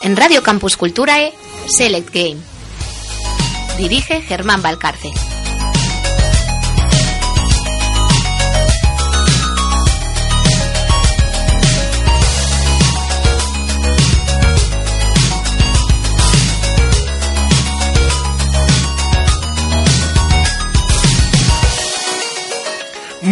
[0.00, 1.34] En Radio Campus Culturae,
[1.66, 2.40] Select Game.
[3.76, 5.35] Dirige Germán Valcarce.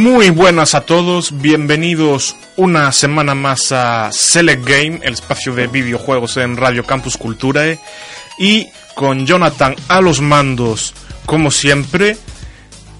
[0.04, 6.36] Muy buenas a todos, bienvenidos una semana más a Select Game, el espacio de videojuegos
[6.36, 7.78] en Radio Campus Culturae,
[8.38, 10.92] y con Jonathan a los mandos,
[11.24, 12.18] como siempre,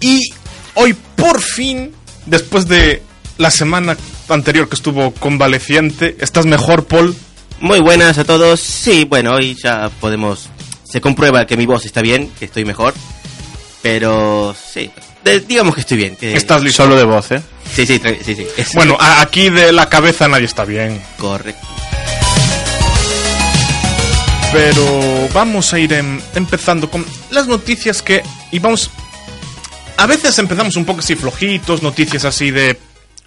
[0.01, 0.31] y
[0.73, 1.93] hoy por fin,
[2.25, 3.03] después de
[3.37, 3.99] la semana
[4.31, 7.15] anterior que estuvo convaleciente, ¿estás mejor, Paul?
[7.61, 10.49] Muy buenas a todos, sí, bueno, hoy ya podemos,
[10.85, 12.95] se comprueba que mi voz está bien, que estoy mejor,
[13.83, 14.91] pero sí,
[15.25, 16.17] de- digamos que estoy bien.
[16.17, 16.35] Que...
[16.37, 16.83] Estás listo.
[16.85, 17.43] Solo de voz, ¿eh?
[17.75, 18.47] Sí, sí, sí, sí.
[18.57, 21.01] Es Bueno, a- aquí de la cabeza nadie está bien.
[21.19, 21.67] correcto.
[24.53, 28.23] Pero vamos a ir em- empezando con las noticias que...
[28.53, 28.91] Y vamos...
[29.97, 32.79] A veces empezamos un poco así flojitos, noticias así de...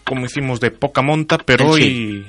[0.05, 2.25] Como hicimos de poca monta, pero En hoy...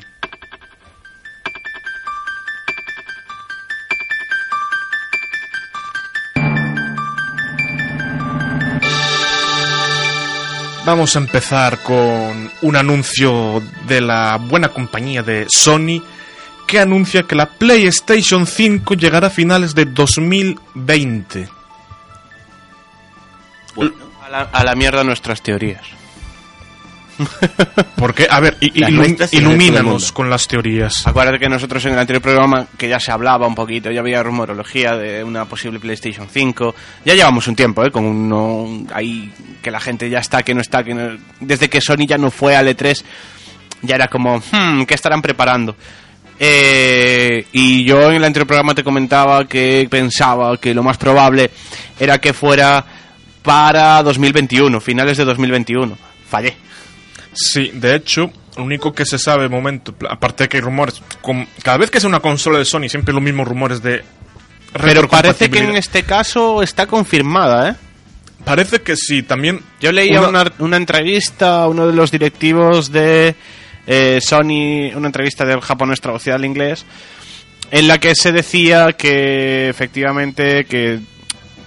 [10.89, 16.03] Vamos a empezar con un anuncio de la buena compañía de Sony
[16.67, 21.47] que anuncia que la PlayStation 5 llegará a finales de 2020.
[23.75, 23.93] Bueno,
[24.25, 25.98] A la, a la mierda nuestras teorías.
[27.97, 28.57] Porque, a ver,
[29.33, 31.07] ilumínanos con las teorías.
[31.07, 34.23] Acuérdate que nosotros en el anterior programa, que ya se hablaba un poquito, ya había
[34.23, 36.75] rumorología de una posible PlayStation 5.
[37.05, 37.91] Ya llevamos un tiempo, ¿eh?
[37.91, 39.31] Con uno ahí
[39.63, 42.31] que la gente ya está, que no está, que no- Desde que Sony ya no
[42.31, 43.03] fue al E3,
[43.83, 45.77] ya era como, hmm, ¿qué estarán preparando?
[46.41, 51.51] Eh, y yo en el anterior programa te comentaba que pensaba que lo más probable
[51.99, 52.85] era que fuera
[53.43, 55.99] para 2021, finales de 2021.
[56.29, 56.57] Fallé.
[57.33, 61.01] Sí, de hecho, lo único que se sabe de momento, aparte de que hay rumores,
[61.21, 64.03] con- cada vez que es una consola de Sony, siempre los mismos rumores de...
[64.73, 67.75] Pero parece que en este caso está confirmada, ¿eh?
[68.45, 69.61] Parece que sí, también...
[69.81, 73.35] Yo leía una- una, una entrevista a uno de los directivos de
[73.87, 76.85] eh, Sony, una entrevista del japonés traducida al inglés,
[77.71, 80.99] en la que se decía que efectivamente que,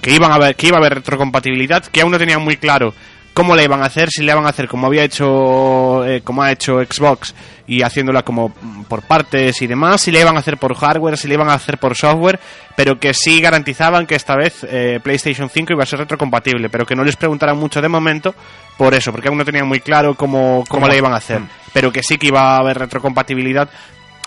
[0.01, 2.93] que iban a ver, que iba a haber retrocompatibilidad, que aún no tenían muy claro
[3.33, 6.43] cómo la iban a hacer, si la iban a hacer como había hecho, eh, como
[6.43, 7.33] ha hecho Xbox
[7.67, 11.17] y haciéndola como mm, por partes y demás, si la iban a hacer por hardware,
[11.17, 12.39] si la iban a hacer por software,
[12.75, 16.85] pero que sí garantizaban que esta vez eh, PlayStation 5 iba a ser retrocompatible, pero
[16.85, 18.35] que no les preguntaran mucho de momento
[18.77, 20.87] por eso, porque aún no tenían muy claro cómo, cómo ¿Cómo?
[20.87, 21.49] la iban a hacer, Mm.
[21.73, 23.69] pero que sí que iba a haber retrocompatibilidad.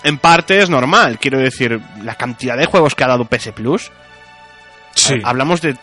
[0.03, 3.91] En parte es normal, quiero decir, la cantidad de juegos que ha dado PS Plus,
[4.97, 5.75] Sí, Hablamos de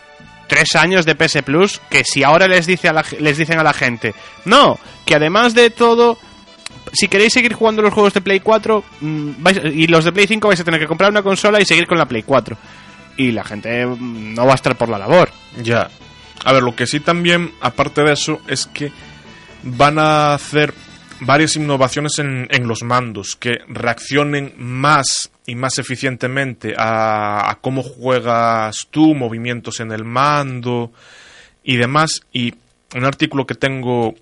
[0.52, 4.14] tres años de PS Plus que si ahora les dice les dicen a la gente
[4.44, 6.18] no que además de todo
[6.92, 9.30] si queréis seguir jugando los juegos de Play 4 mm,
[9.72, 11.96] y los de Play 5 vais a tener que comprar una consola y seguir con
[11.96, 12.56] la Play 4
[13.16, 15.30] y la gente mm, no va a estar por la labor
[15.62, 15.88] Ya.
[16.44, 18.90] A ver, lo que sí también, aparte de eso, es que
[19.62, 20.74] van a hacer
[21.24, 27.82] varias innovaciones en, en los mandos que reaccionen más y más eficientemente a, a cómo
[27.82, 30.92] juegas tú, movimientos en el mando
[31.64, 32.22] y demás.
[32.32, 32.54] Y
[32.94, 34.14] un artículo que tengo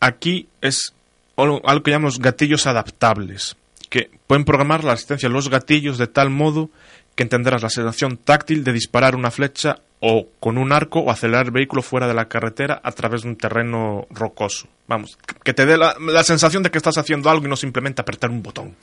[0.00, 0.94] aquí es
[1.36, 3.56] algo que llamamos gatillos adaptables,
[3.90, 6.70] que pueden programar la asistencia a los gatillos de tal modo
[7.14, 11.46] que entenderás la sensación táctil de disparar una flecha o con un arco o acelerar
[11.46, 14.68] el vehículo fuera de la carretera a través de un terreno rocoso.
[14.86, 18.02] Vamos, que te dé la, la sensación de que estás haciendo algo y no simplemente
[18.02, 18.74] apretar un botón.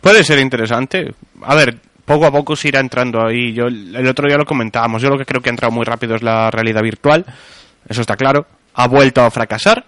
[0.00, 4.26] puede ser interesante a ver poco a poco se irá entrando ahí yo el otro
[4.26, 6.82] día lo comentábamos yo lo que creo que ha entrado muy rápido es la realidad
[6.82, 7.24] virtual
[7.88, 9.84] eso está claro ha vuelto a fracasar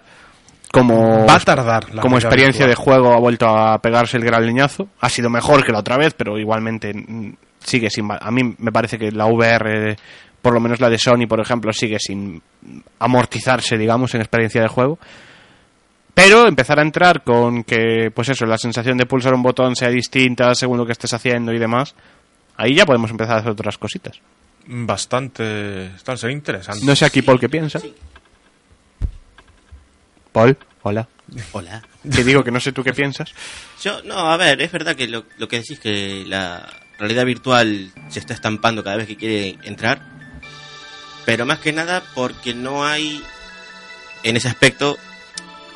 [0.73, 1.99] como Va a tardar.
[2.01, 4.87] como experiencia de juego ha vuelto a pegarse el gran leñazo.
[5.01, 8.09] Ha sido mejor que la otra vez, pero igualmente mm, sigue sin...
[8.11, 9.95] A mí me parece que la VR,
[10.43, 12.41] por lo menos la de Sony, por ejemplo, sigue sin
[12.99, 14.99] amortizarse, digamos, en experiencia de juego.
[16.13, 19.87] Pero empezar a entrar con que, pues eso, la sensación de pulsar un botón sea
[19.87, 21.95] distinta según lo que estés haciendo y demás,
[22.57, 24.19] ahí ya podemos empezar a hacer otras cositas.
[24.67, 25.85] Bastante...
[25.95, 26.85] Está, sería interesante.
[26.85, 27.79] No sé aquí Paul qué piensa.
[30.33, 31.07] Paul, hola.
[31.53, 31.81] Hola.
[32.11, 33.33] Te digo que no sé tú qué piensas.
[33.81, 36.69] Yo, no, a ver, es verdad que lo, lo que decís que la
[36.99, 40.12] realidad virtual se está estampando cada vez que quiere entrar.
[41.25, 43.23] Pero más que nada porque no hay
[44.23, 44.97] en ese aspecto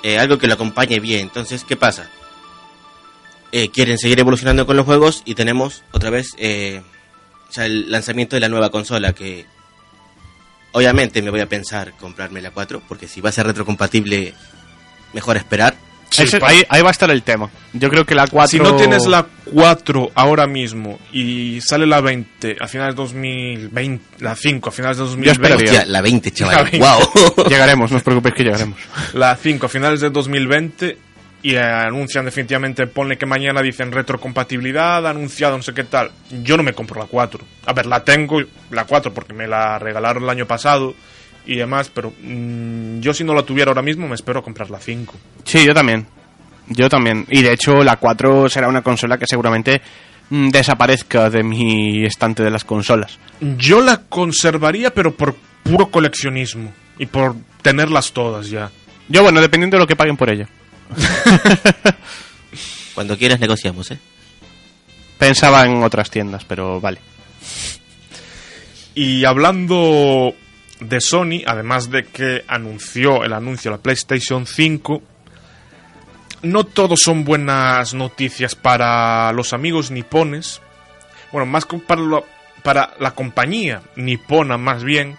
[0.03, 1.21] eh, algo que lo acompañe bien.
[1.21, 2.09] Entonces, ¿qué pasa?
[3.51, 6.81] Eh, quieren seguir evolucionando con los juegos y tenemos otra vez eh,
[7.55, 9.45] el lanzamiento de la nueva consola que
[10.73, 14.33] obviamente me voy a pensar comprarme la 4 porque si va a ser retrocompatible
[15.13, 15.75] mejor esperar.
[16.17, 17.49] Sí, Ese- ahí, ahí va a estar el tema.
[17.73, 18.47] Yo creo que la 4...
[18.49, 24.03] Si no tienes la 4 ahora mismo y sale la 20 a finales de 2020,
[24.19, 25.31] la 5 a finales de esperaría.
[25.31, 26.55] 2020, Hostia, la 20, chaval.
[26.55, 26.79] La 20.
[26.79, 27.45] Wow.
[27.49, 28.77] Llegaremos, no os preocupéis que llegaremos.
[29.13, 30.97] la 5 a finales de 2020
[31.43, 36.11] y eh, anuncian definitivamente, ponle que mañana dicen retrocompatibilidad, anunciado no sé qué tal.
[36.43, 37.39] Yo no me compro la 4.
[37.65, 38.41] A ver, la tengo,
[38.71, 40.95] la 4, porque me la regalaron el año pasado
[41.47, 44.69] y demás, pero mm, yo si no la tuviera ahora mismo me espero a comprar
[44.69, 45.13] la 5.
[45.45, 46.05] Sí, yo también.
[46.67, 47.25] Yo también.
[47.29, 49.81] Y de hecho, la 4 será una consola que seguramente
[50.29, 53.17] mm, desaparezca de mi estante de las consolas.
[53.39, 58.69] Yo la conservaría, pero por puro coleccionismo y por tenerlas todas ya.
[59.07, 60.49] Yo, bueno, dependiendo de lo que paguen por ella.
[62.93, 63.99] Cuando quieras negociamos, ¿eh?
[65.17, 66.99] Pensaba en otras tiendas, pero vale.
[68.93, 70.33] Y hablando
[70.79, 75.01] de Sony, además de que anunció el anuncio de la PlayStation 5,
[76.43, 80.61] no todos son buenas noticias para los amigos nipones.
[81.31, 82.01] Bueno, más para,
[82.63, 85.17] para la compañía nipona más bien,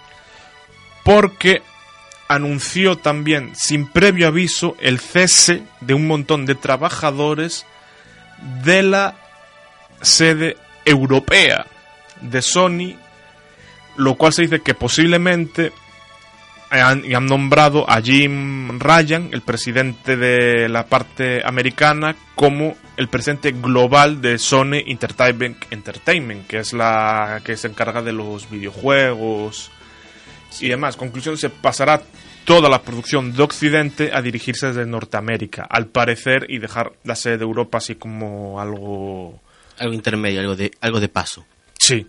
[1.05, 1.63] porque
[2.29, 7.67] anunció también sin previo aviso el cese de un montón de trabajadores
[8.63, 9.15] de la
[10.03, 11.67] sede europea
[12.21, 12.97] de Sony
[13.99, 15.73] lo cual se dice que posiblemente
[16.71, 23.53] han, han nombrado a Jim Ryan, el presidente de la parte americana, como el presidente
[23.53, 29.71] global de Sony Entertainment, Entertainment que es la que se encarga de los videojuegos
[30.61, 30.97] y demás.
[30.97, 32.03] Conclusión, se pasará
[32.45, 37.39] toda la producción de Occidente a dirigirse desde Norteamérica, al parecer, y dejar la sede
[37.39, 39.41] de Europa así como algo...
[39.79, 41.45] Algo intermedio, algo de, algo de paso.
[41.79, 42.07] Sí.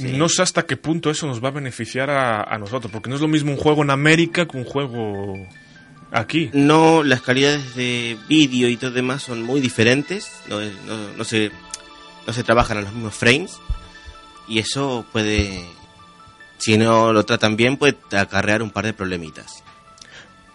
[0.00, 3.16] No sé hasta qué punto eso nos va a beneficiar a, a nosotros, porque no
[3.16, 5.36] es lo mismo un juego en América que un juego
[6.10, 6.50] aquí.
[6.52, 10.30] No, las calidades de vídeo y todo demás son muy diferentes.
[10.48, 11.50] No, no, no se,
[12.26, 13.58] no se trabajan a los mismos frames.
[14.48, 15.64] Y eso puede,
[16.58, 19.62] si no lo tratan bien, puede acarrear un par de problemitas.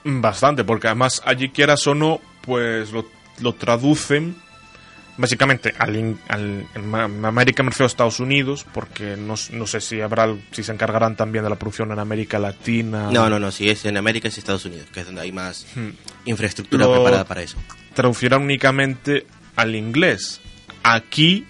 [0.04, 3.06] Bastante, porque además allí quieras o no, pues lo,
[3.39, 4.36] lo traducen
[5.21, 6.95] básicamente al, al en
[7.25, 11.15] América me refiero a Estados Unidos, porque no, no sé si habrá si se encargarán
[11.15, 13.09] también de la producción en América Latina.
[13.12, 15.65] No, no, no, si es en América es Estados Unidos, que es donde hay más
[15.75, 15.89] Hmm.
[16.25, 17.57] infraestructura Lo- preparada para eso.
[17.94, 19.25] traducirán únicamente
[19.56, 20.41] al inglés.
[20.83, 21.45] Aquí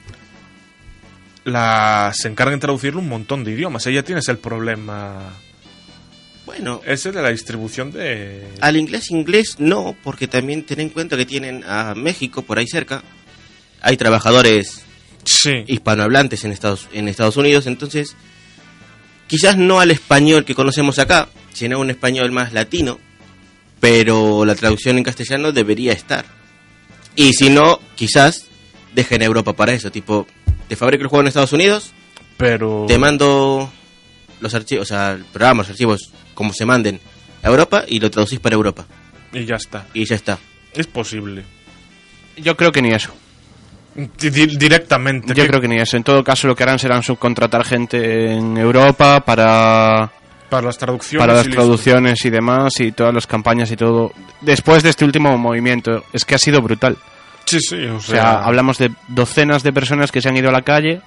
[1.44, 3.88] la, se encargan de traducirlo un montón de idiomas.
[3.88, 5.34] Ahí ya tienes el problema.
[6.46, 8.46] Bueno, Ese de la distribución de.
[8.60, 12.68] al inglés inglés no, porque también ten en cuenta que tienen a México por ahí
[12.68, 13.04] cerca.
[13.82, 14.84] Hay trabajadores
[15.24, 15.64] Sí.
[15.68, 18.16] hispanohablantes en Estados, en Estados Unidos, entonces
[19.28, 23.00] quizás no al español que conocemos acá, sino un español más latino,
[23.80, 26.26] pero la traducción en castellano debería estar.
[27.16, 28.46] Y si no, quizás
[28.94, 30.28] dejen a Europa para eso, tipo,
[30.68, 31.92] te fabrico el juego en Estados Unidos,
[32.38, 32.86] Pero.
[32.88, 33.72] te mando
[34.40, 37.00] los archivos, o sea, el programa, los archivos, como se manden
[37.44, 38.86] a Europa y lo traducís para Europa.
[39.34, 39.88] Y ya está.
[39.94, 40.40] Y ya está.
[40.74, 41.44] Es posible.
[42.38, 43.14] Yo creo que ni eso.
[43.96, 45.34] Di- di- directamente.
[45.34, 45.98] Yo creo que ni eso.
[45.98, 50.10] En todo caso, lo que harán serán subcontratar gente en Europa para,
[50.50, 51.22] Para las traducciones.
[51.22, 51.62] para las y listo.
[51.62, 54.14] traducciones y demás y todas las campañas y todo.
[54.40, 56.98] Después de este último movimiento, es que ha sido brutal.
[57.46, 57.84] Sí, sí.
[57.86, 61.02] O sea, hablamos de docenas de personas que se han ido a la calle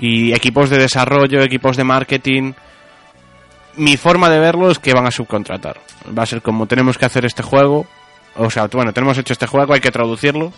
[0.00, 2.52] y equipos de desarrollo, equipos de marketing.
[3.76, 5.78] Mi forma de verlo es que van a subcontratar.
[6.18, 7.86] Va a ser como tenemos que hacer este juego.
[8.36, 10.52] O sea, bueno, tenemos hecho este juego, hay que traducirlo,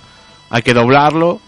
[0.52, 1.40] hay que doblarlo.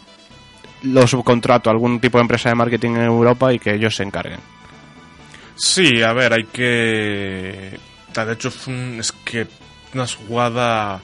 [0.83, 4.03] Lo subcontrato a algún tipo de empresa de marketing en Europa y que ellos se
[4.03, 4.41] encarguen.
[5.57, 7.79] Sí, a ver, hay que.
[8.15, 9.47] De hecho, es, un- es que
[9.95, 11.01] una jugada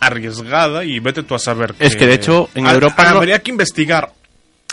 [0.00, 1.74] arriesgada y vete tú a saber.
[1.78, 4.12] Es que, de hecho, en Europa no- Habría que investigar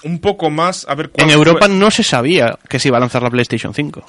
[0.03, 1.75] un poco más a ver cuál En Europa fue.
[1.75, 4.06] no se sabía que se iba a lanzar la PlayStation 5.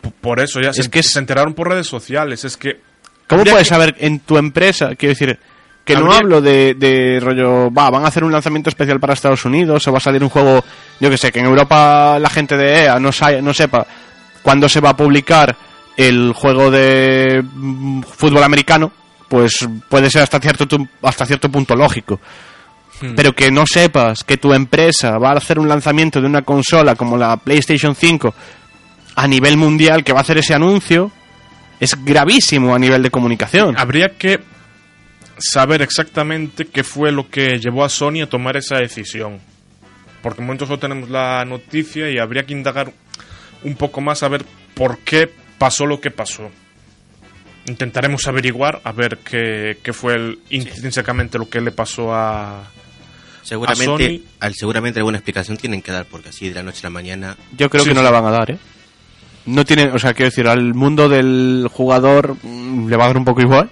[0.00, 2.44] P- Por eso ya Es se, que se enteraron por redes sociales.
[2.44, 2.80] Es que.
[3.28, 4.94] ¿Cómo puedes que- saber en tu empresa?
[4.96, 5.38] Quiero decir,
[5.84, 9.44] que no hablo de, de rollo, va, van a hacer un lanzamiento especial para Estados
[9.44, 10.64] Unidos o va a salir un juego,
[11.00, 13.86] yo que sé, que en Europa la gente de EA no, sa- no sepa
[14.42, 15.56] cuándo se va a publicar
[15.96, 18.92] el juego de mm, fútbol americano,
[19.28, 22.20] pues puede ser hasta cierto, tu- hasta cierto punto lógico.
[23.00, 23.14] Hmm.
[23.16, 26.94] Pero que no sepas que tu empresa va a hacer un lanzamiento de una consola
[26.94, 28.34] como la PlayStation 5
[29.16, 31.10] a nivel mundial que va a hacer ese anuncio
[31.80, 33.74] es gravísimo a nivel de comunicación.
[33.76, 34.38] Habría que
[35.38, 39.40] saber exactamente qué fue lo que llevó a Sony a tomar esa decisión.
[40.22, 42.92] Porque en momentos solo tenemos la noticia y habría que indagar
[43.64, 46.50] un poco más a ver por qué pasó lo que pasó.
[47.66, 52.64] Intentaremos averiguar a ver qué, qué fue el, intrínsecamente lo que le pasó a,
[53.42, 56.86] Seguramente, Sony- al, seguramente alguna explicación tienen que dar, porque así de la noche a
[56.86, 57.36] la mañana.
[57.56, 58.04] Yo creo Sí, que no sí.
[58.04, 58.58] la van a dar, ¿eh?
[59.46, 63.16] No tiene, o sea, quiero decir, al mundo del jugador mm, le va a dar
[63.16, 63.70] un poco igual.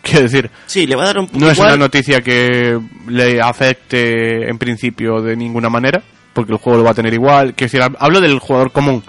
[0.02, 2.78] Quiero decir, Sí, le va a dar un poco no es una noticia que
[3.08, 6.02] le afecte en principio de ninguna manera,
[6.32, 7.54] porque el juego lo va a tener igual.
[7.54, 9.02] Quiero decir, hablo del jugador común.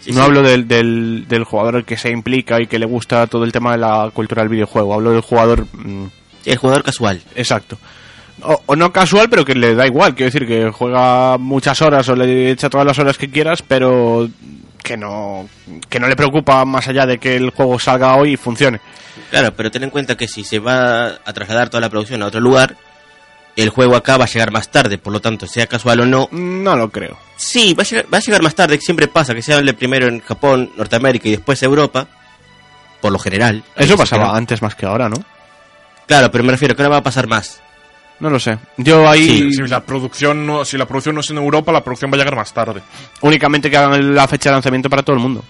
[0.00, 0.26] Sí, no sí.
[0.26, 3.72] hablo del, del, del jugador que se implica y que le gusta todo el tema
[3.72, 4.94] de la cultura del videojuego.
[4.94, 6.06] Hablo del jugador mm,
[6.44, 7.20] el jugador casual.
[7.34, 7.78] Exacto.
[8.42, 10.14] O, o no casual, pero que le da igual.
[10.14, 14.28] Quiero decir que juega muchas horas o le echa todas las horas que quieras, pero
[14.82, 15.48] que no,
[15.88, 18.80] que no le preocupa más allá de que el juego salga hoy y funcione.
[19.30, 22.26] Claro, pero ten en cuenta que si se va a trasladar toda la producción a
[22.26, 22.76] otro lugar,
[23.56, 26.28] el juego acá va a llegar más tarde, por lo tanto, sea casual o no.
[26.32, 27.18] No lo creo.
[27.36, 30.06] Sí, va a llegar, va a llegar más tarde, siempre pasa, que se hable primero
[30.08, 32.06] en Japón, Norteamérica y después Europa,
[33.00, 33.62] por lo general.
[33.76, 35.16] Eso pasaba antes más que ahora, ¿no?
[35.16, 35.24] no-
[36.06, 37.60] Claro, pero me refiero que ahora va a pasar más.
[38.20, 38.58] No lo sé.
[38.78, 41.84] Yo ahí Sí, Si la producción no, si la producción no es en Europa, la
[41.84, 42.80] producción va a llegar más tarde.
[43.20, 45.44] únicamente que hagan la fecha de lanzamiento para todo el mundo.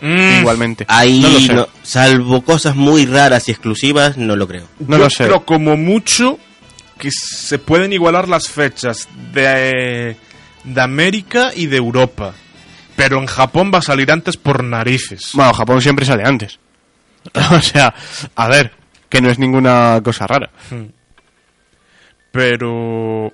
[0.00, 0.84] Mm, Igualmente.
[0.88, 1.54] Ahí, no lo sé.
[1.54, 4.68] no- salvo cosas muy raras y exclusivas, no lo creo.
[4.80, 5.24] No yo lo sé.
[5.24, 6.38] creo como mucho
[6.98, 10.16] que se pueden igualar las fechas de,
[10.64, 12.34] de América y de Europa.
[12.96, 15.30] Pero en Japón va a salir antes por narices.
[15.34, 16.58] Bueno, Japón siempre sale antes.
[17.52, 17.92] o sea,
[18.34, 18.72] a ver,
[19.08, 20.50] que no es ninguna cosa rara.
[22.30, 23.32] Pero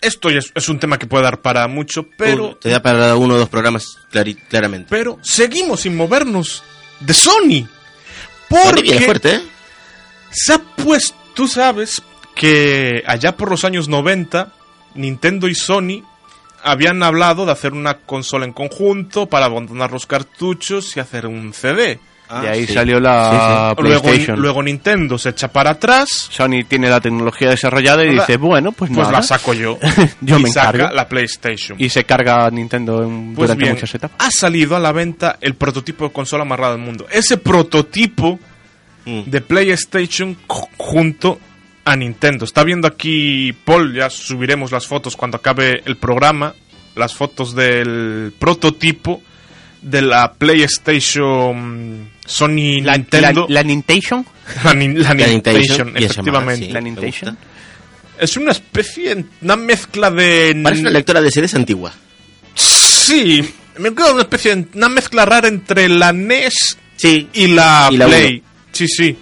[0.00, 3.34] esto es, es un tema que puede dar para mucho, pero Te da para uno
[3.34, 4.88] o dos programas clari- claramente.
[4.90, 6.62] pero seguimos sin movernos
[7.00, 7.68] de Sony.
[8.48, 9.42] Sony viene Porque fuerte, ¿eh?
[10.30, 12.02] se ha puesto, tú sabes
[12.34, 14.52] que allá por los años 90
[14.94, 16.02] Nintendo y Sony
[16.62, 21.54] habían hablado de hacer una consola en conjunto para abandonar los cartuchos y hacer un
[21.54, 22.00] CD.
[22.32, 22.74] Ah, y ahí sí.
[22.74, 24.40] salió la Luego, PlayStation.
[24.40, 28.26] luego Nintendo se echa para atrás, Sony tiene la tecnología desarrollada y Nada.
[28.26, 29.18] dice, bueno, pues, pues nada.
[29.18, 29.78] la saco yo.
[30.20, 30.94] Yo y me saca encargo.
[30.94, 31.76] la PlayStation.
[31.80, 34.16] Y se carga Nintendo en- Pues durante bien, muchas etapas.
[34.24, 37.06] ha salido a la venta el prototipo de consola más raro del mundo.
[37.10, 38.38] Ese prototipo
[39.06, 39.22] Mm.
[39.30, 41.40] de PlayStation ju- junto
[41.84, 42.44] a Nintendo.
[42.44, 46.54] Está viendo aquí Paul, ya subiremos las fotos cuando acabe el programa,
[46.94, 49.22] las fotos del prototipo
[49.82, 53.46] de la PlayStation Sony Nintendo.
[53.48, 54.24] La, la Nintendo.
[54.64, 56.66] La, nin- efectivamente.
[56.66, 56.72] sí.
[56.72, 57.36] La gusta.
[58.18, 60.58] Es una especie, una mezcla de...
[60.62, 61.92] Parece una lectora de CDs antigua.
[62.54, 63.42] Sí,
[63.78, 67.28] me queda una especie, de- una mezcla rara entre la NES Sí.
[67.32, 68.42] y la, Y la Play.
[68.72, 69.16] Sí, sí.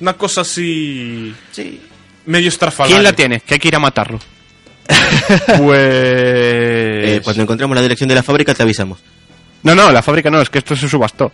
[0.00, 1.34] Una cosa así.
[1.52, 1.80] Sí.
[2.26, 2.96] medio estrafalaria.
[2.96, 3.40] ¿Quién la tiene?
[3.40, 4.20] Que hay que ir a matarlo.
[5.56, 5.78] Pues.
[5.80, 8.98] Eh, cuando encontremos la dirección de la fábrica te avisamos.
[9.64, 11.32] No, no, la fábrica no, es que esto se subastó.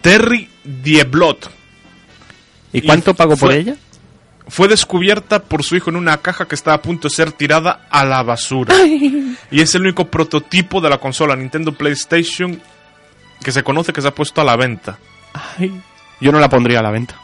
[0.00, 1.50] Terry Dieblot
[2.72, 3.74] ¿Y cuánto Y pagó por ella?
[4.48, 7.86] fue descubierta por su hijo en una caja que estaba a punto de ser tirada
[7.90, 8.74] a la basura.
[9.50, 12.60] Y es el único prototipo de la consola Nintendo PlayStation
[13.42, 14.98] que se conoce que se ha puesto a la venta.
[15.58, 15.72] Ay,
[16.20, 17.14] yo no la pondría a la venta.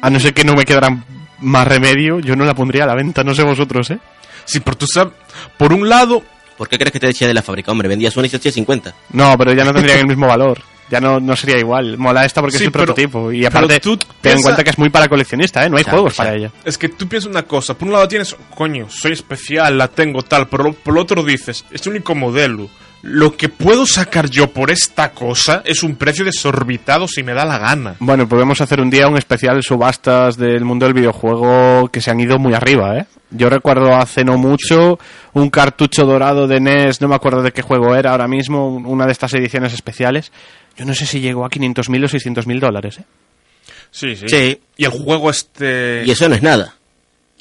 [0.00, 0.96] A no ser que no me quedara
[1.40, 3.98] más remedio, yo no la pondría a la venta, no sé vosotros, ¿eh?
[4.44, 5.14] Sí, pero tú sabes,
[5.56, 6.22] por un lado,
[6.56, 7.72] ¿Por qué crees que te decía de la fábrica?
[7.72, 8.94] Hombre, vendías una y hacía 50.
[9.12, 10.60] No, pero ya no tendría el mismo valor.
[10.90, 11.96] Ya no, no sería igual.
[11.96, 13.32] Mola esta porque Sí, es el pero- prototipo.
[13.32, 15.70] Y aparte, tú ten en cuenta que es muy para coleccionista, ¿eh?
[15.70, 16.50] No hay Claro, juegos para ella.
[16.64, 20.22] Es que tú piensas una cosa, por un lado tienes, coño, soy especial, la tengo
[20.22, 22.68] tal, pero por el otro dices, es el único modelo.
[23.02, 27.44] Lo que puedo sacar yo por esta cosa es un precio desorbitado si me da
[27.44, 27.96] la gana.
[27.98, 32.20] Bueno, podemos hacer un día un especial subastas del mundo del videojuego que se han
[32.20, 33.06] ido muy arriba, ¿eh?
[33.30, 35.00] Yo recuerdo hace no mucho
[35.32, 39.06] un cartucho dorado de NES, no me acuerdo de qué juego era ahora mismo, una
[39.06, 40.30] de estas ediciones especiales.
[40.76, 43.04] Yo no sé si llegó a 500.000 o 600.000 dólares, ¿eh?
[43.90, 44.28] Sí, sí.
[44.28, 44.60] Sí.
[44.76, 46.04] Y el juego este...
[46.06, 46.74] Y eso no es nada.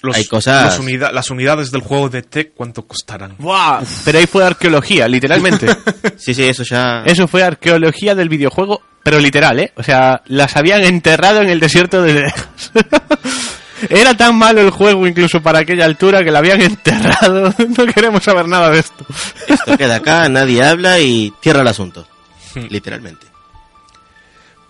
[0.01, 3.35] Los- hay cosas- los unida- las unidades del juego de Tech, ¿cuánto costarán?
[3.37, 3.81] ¡Buah!
[4.05, 5.67] Pero ahí fue arqueología, literalmente.
[6.17, 7.03] Sí, sí, eso ya...
[7.05, 9.71] Eso fue arqueología del videojuego, pero literal, ¿eh?
[9.75, 12.31] O sea, las habían enterrado en el desierto de.
[13.89, 17.51] Era tan malo el juego incluso para aquella altura que la habían enterrado.
[17.77, 19.03] No queremos saber nada de esto.
[19.47, 22.07] Esto queda acá, nadie habla y cierra el asunto.
[22.69, 23.25] Literalmente.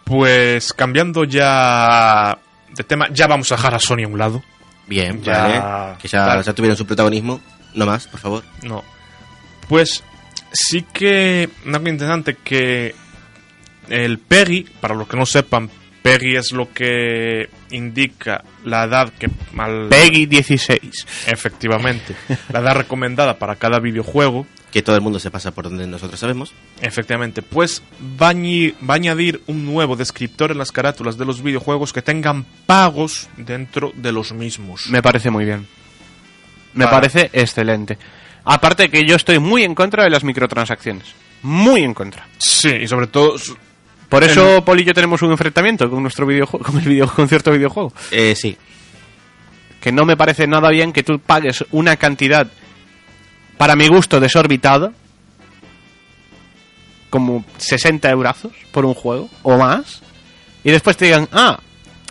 [0.06, 2.38] Pues cambiando ya
[2.74, 4.42] de tema, ya vamos a dejar a Sony a un lado.
[4.88, 5.38] Bien, Ya-
[5.88, 5.98] vale.
[6.02, 6.44] Que ya, Vale.
[6.44, 7.40] ya tuvieron su protagonismo.
[7.74, 8.44] No más, por favor.
[8.64, 8.84] No.
[9.70, 10.04] Pues
[10.52, 12.94] sí que una cosa interesante que
[13.90, 15.70] el PEGI, para los que no sepan,
[16.02, 21.06] PEGI es lo que indica la edad que al Peggy 16.
[21.28, 22.16] efectivamente,
[22.52, 24.46] la edad recomendada para cada videojuego.
[24.72, 26.54] Que todo el mundo se pasa por donde nosotros sabemos.
[26.82, 27.84] Efectivamente, pues
[28.22, 33.28] va a, añadir un nuevo descriptor en las carátulas de los videojuegos que tengan pagos
[33.36, 34.88] dentro de los mismos.
[34.88, 35.68] Me parece muy bien.
[36.74, 36.96] Me Vale.
[36.96, 37.98] parece excelente.
[38.46, 41.14] Aparte que yo estoy muy en contra de las microtransacciones.
[41.44, 42.28] Muy en contra.
[42.38, 43.36] Sí, y sobre todo
[44.10, 47.28] Por eso Poli y yo tenemos un enfrentamiento con nuestro videojuego, con el video, con
[47.28, 47.94] cierto videojuego.
[48.12, 48.58] Eh, sí.
[49.80, 52.48] Que no me parece nada bien que tú pagues una cantidad,
[53.62, 54.92] para mi gusto, desorbitada,
[57.12, 60.02] como 60 eurazos por un juego, o más,
[60.64, 61.60] y después te digan, ah,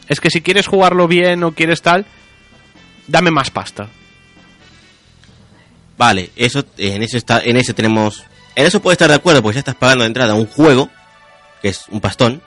[0.07, 2.07] es que si quieres jugarlo bien o quieres tal,
[3.09, 3.89] dame más pasta.
[5.99, 8.23] Vale, eso, eh, en eso está, en eso tenemos,
[8.55, 10.89] en eso puedo estar de acuerdo porque ya estás pagando de entrada un juego,
[11.63, 12.43] que es un pastón,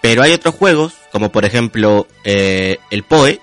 [0.00, 3.38] pero hay otros juegos, como por ejemplo eh, el POE,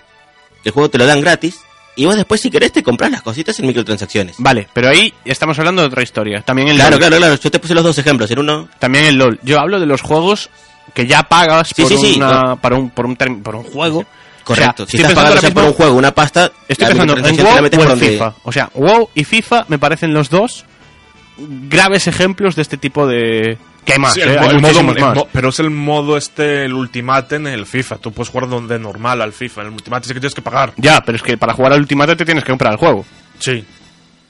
[0.63, 1.59] el juego te lo dan gratis,
[2.01, 4.35] y vos después si querés te compras las cositas en microtransacciones.
[4.39, 6.41] Vale, pero ahí estamos hablando de otra historia.
[6.41, 6.99] También el Claro, LOL.
[6.99, 9.39] claro, claro, yo te puse los dos ejemplos, en uno, También el LOL.
[9.43, 10.49] Yo hablo de los juegos
[10.93, 12.55] que ya pagas Sí, por, sí, una- claro.
[12.57, 14.05] para un, por, un por un juego.
[14.43, 17.87] correcto, O sea, si estás pagando por un juego una pasta, Estoy pensando en WoW
[17.89, 18.33] o en FIFA.
[18.43, 20.65] O sea, WoW y FIFA me parecen los dos
[21.37, 23.57] graves ejemplos de este tipo de...
[23.85, 24.37] Que hay más, Sí, ¿eh?
[24.39, 25.17] Hay el modo- el más.
[25.31, 27.97] pero es el modo este, el Ultimate en el FIFA.
[27.97, 29.61] Tú puedes jugar donde normal al FIFA.
[29.61, 30.73] En el Ultimate sí que tienes que pagar.
[30.77, 33.05] Ya, pero es que para jugar al Ultimate te tienes que comprar el juego.
[33.39, 33.63] Sí.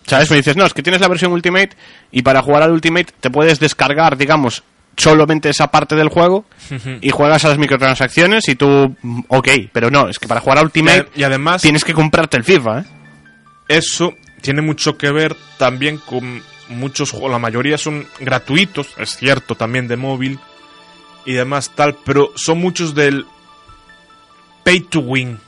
[0.05, 0.31] ¿Sabes?
[0.31, 1.71] Me dices, no, es que tienes la versión Ultimate
[2.11, 4.63] y para jugar al Ultimate te puedes descargar, digamos,
[4.97, 6.45] solamente esa parte del juego
[7.01, 10.57] y juegas a las microtransacciones y tú, mm, ok, pero no, es que para jugar
[10.57, 12.83] a Ultimate Y, y además, tienes que comprarte el FIFA, ¿eh?
[13.67, 17.31] eso tiene mucho que ver también con muchos juegos.
[17.31, 20.39] La mayoría son gratuitos, es cierto, también de móvil
[21.25, 23.25] y demás tal, pero son muchos del
[24.63, 25.39] pay to win.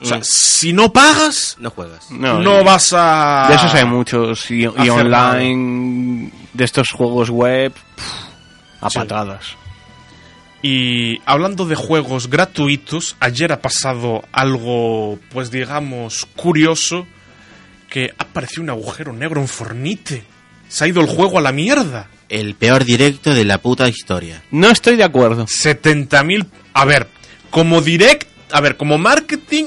[0.00, 0.22] O sea, Mm.
[0.24, 2.10] si no pagas, no juegas.
[2.10, 3.46] no, vas a...
[3.48, 8.98] De esos hay muchos y, online de estos juegos web pff, a Sí.
[8.98, 9.44] patadas.
[10.62, 17.06] Y hablando de juegos gratuitos, ayer ha pasado algo, pues digamos, curioso,
[17.88, 20.24] que ha aparecido un agujero negro en Fornite.
[20.68, 22.08] Se ha ido el juego a la mierda.
[22.28, 24.42] El peor directo de la puta historia.
[24.50, 25.46] No estoy de acuerdo.
[25.46, 26.46] 70.000...
[26.74, 27.08] A ver,
[27.50, 28.28] como direct...
[28.52, 29.66] A ver, como marketing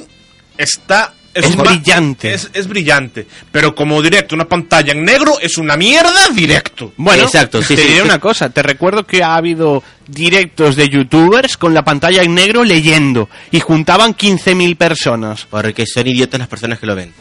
[0.57, 1.13] está...
[1.33, 2.33] Es brillante.
[2.33, 3.25] Es, es brillante.
[3.53, 6.91] Pero como directo, una pantalla en negro es una mierda directo.
[6.97, 7.87] Bueno, Exacto, sí, te sí.
[7.87, 8.49] diré una cosa.
[8.49, 13.61] Te recuerdo que ha habido directos de youtubers con la pantalla en negro leyendo y
[13.61, 15.47] juntaban 15.000 personas.
[15.49, 17.13] Porque son idiotas las personas que lo ven.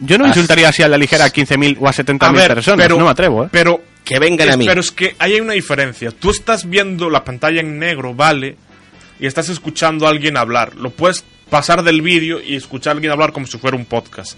[0.00, 0.28] Yo no Ah.
[0.28, 2.84] insultaría así a la ligera a 15.000 o a 70.000 A ver, personas.
[2.84, 3.48] pero- no me atrevo, ¿eh?
[3.50, 4.66] Pero Que vengan Es- a mí.
[4.66, 6.10] Pero es que ahí hay una diferencia.
[6.10, 8.56] Tú estás viendo la pantalla en negro, vale,
[9.20, 10.74] y estás escuchando a alguien hablar.
[10.76, 14.36] Lo puedes pasar del vídeo y escuchar a alguien hablar como si fuera un podcast.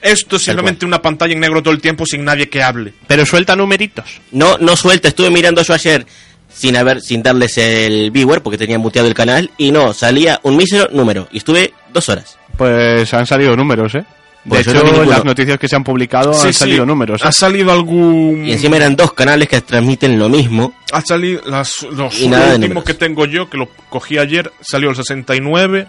[0.00, 2.94] Esto es simplemente una pantalla en negro todo el tiempo sin nadie que hable.
[3.08, 4.20] Pero suelta numeritos.
[4.30, 5.08] No, no suelta.
[5.08, 6.06] Estuve mirando yo ayer
[6.48, 10.56] sin haber, sin darles el viewer porque tenía muteado el canal y no, salía un
[10.56, 11.28] mísero número.
[11.32, 12.38] Y estuve dos horas.
[12.56, 14.04] Pues han salido números, ¿eh?
[14.44, 15.04] De Pues no hecho, ninguno.
[15.10, 17.20] las noticias que se han publicado Sí, han sí, salido números.
[17.20, 17.24] ¿eh?
[17.28, 18.42] Ha salido algún...
[18.46, 20.72] Y encima eran dos canales que transmiten lo mismo.
[20.92, 21.42] Ha salido...
[21.44, 22.84] Las, los, Y nada lo de último números.
[22.84, 25.86] que tengo yo, que lo cogí ayer, salió el 69,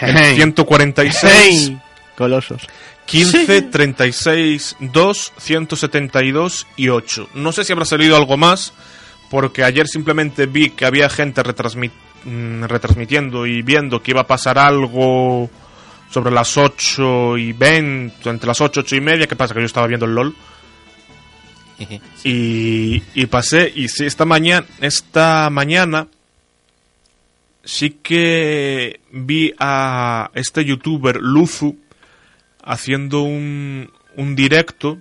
[0.00, 0.34] el Hey.
[0.36, 1.32] 146...
[1.34, 1.78] ¡Hey!
[2.16, 2.62] Colosos.
[3.06, 7.30] 15, 36, 2, 172 y 8.
[7.34, 8.74] No sé si habrá salido algo más,
[9.30, 11.90] porque ayer simplemente vi que había gente retransmi-
[12.24, 15.48] mm, retransmitiendo y viendo que iba a pasar algo
[16.10, 19.26] sobre las 8 y 20, entre las 8, 8 y media.
[19.26, 19.54] ¿Qué pasa?
[19.54, 20.34] Que yo estaba viendo el LOL.
[22.24, 26.08] Y, y pasé, y sí, esta mañana, esta mañana
[27.64, 31.76] sí que vi a este youtuber Luzu
[32.64, 34.98] haciendo un, un directo,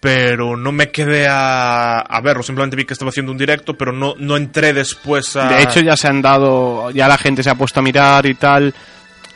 [0.00, 3.92] pero no me quedé a, a verlo, simplemente vi que estaba haciendo un directo, pero
[3.92, 5.48] no, no entré después a...
[5.48, 8.34] De hecho, ya se han dado, ya la gente se ha puesto a mirar y
[8.34, 8.74] tal.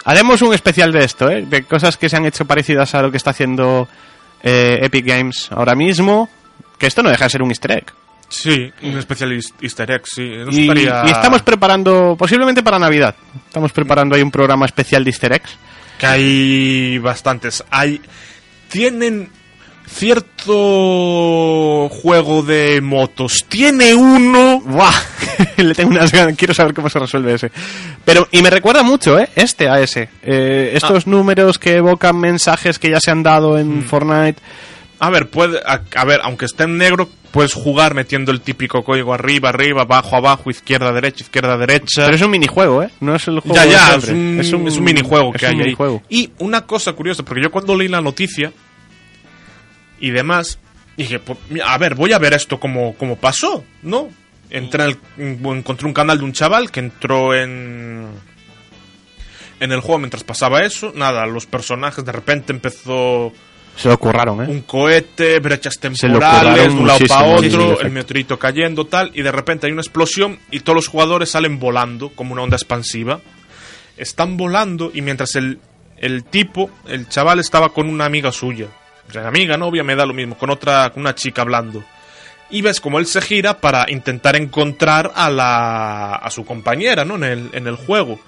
[0.07, 1.45] Haremos un especial de esto, ¿eh?
[1.47, 3.87] De cosas que se han hecho parecidas a lo que está haciendo
[4.43, 6.31] eh, Epic Games ahora mismo.
[6.79, 7.87] Que esto no deja de ser un easter egg.
[8.29, 10.23] Sí, un especial eas- easter egg, sí.
[10.51, 13.15] Y, estaría- y estamos preparando, posiblemente para Navidad,
[13.47, 15.57] estamos preparando ahí un programa especial de easter eggs.
[15.99, 17.65] Que hay bastantes.
[17.71, 18.01] Hay.
[18.69, 19.31] Tienen
[19.87, 23.45] cierto juego de motos.
[23.49, 24.61] Tiene uno.
[24.65, 24.93] ¡Buah!
[25.57, 27.51] Le tengo unas ganas, quiero saber cómo se resuelve ese.
[28.05, 29.29] Pero, y me recuerda mucho, ¿eh?
[29.35, 30.09] Este a ese.
[30.23, 34.41] Eh, estos números que evocan mensajes que ya se han dado en Fortnite.
[34.99, 38.83] A ver, puede, a, a ver, aunque esté en negro, puedes jugar metiendo el típico
[38.83, 42.05] código arriba, arriba, abajo, abajo, izquierda, derecha, izquierda, derecha.
[42.05, 42.89] Pero es un minijuego, ¿eh?
[43.01, 44.41] No es el juego ya, de ya, siempre.
[44.41, 46.03] es un, es un minijuego es que un hay minijuego.
[46.09, 46.23] ahí.
[46.23, 48.53] Y una cosa curiosa, porque yo cuando leí la noticia
[50.01, 50.59] y demás,
[50.97, 54.09] dije, pues, a ver, voy a ver esto como, como pasó, ¿no?
[54.51, 58.09] Entré en el- encontré un canal de un chaval que entró en
[59.59, 60.93] en el juego mientras pasaba eso.
[60.95, 63.33] Nada, los personajes de repente empezó
[63.77, 64.47] Se lo curraron, ¿eh?
[64.49, 69.33] un cohete, brechas temporales, de un lado para otro, el meteorito cayendo, tal, y de
[69.33, 73.21] repente hay una explosión y todos los jugadores salen volando como una onda expansiva.
[73.97, 75.59] Están volando y mientras el,
[75.97, 78.67] el tipo, el chaval estaba con una amiga suya,
[79.15, 81.85] amiga, novia, me da lo mismo, con otra, con una chica hablando.
[82.51, 87.17] Y ves como él se gira para intentar encontrar a la a su compañera, ¿no?
[87.17, 88.21] En el, en el juego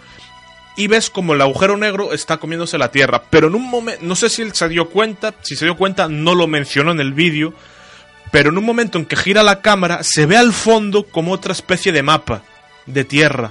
[0.79, 3.25] y ves como el agujero negro está comiéndose la Tierra.
[3.29, 6.09] Pero en un momento, no sé si él se dio cuenta, si se dio cuenta,
[6.09, 7.53] no lo mencionó en el vídeo,
[8.31, 11.51] pero en un momento en que gira la cámara, se ve al fondo como otra
[11.51, 12.43] especie de mapa
[12.87, 13.51] de Tierra.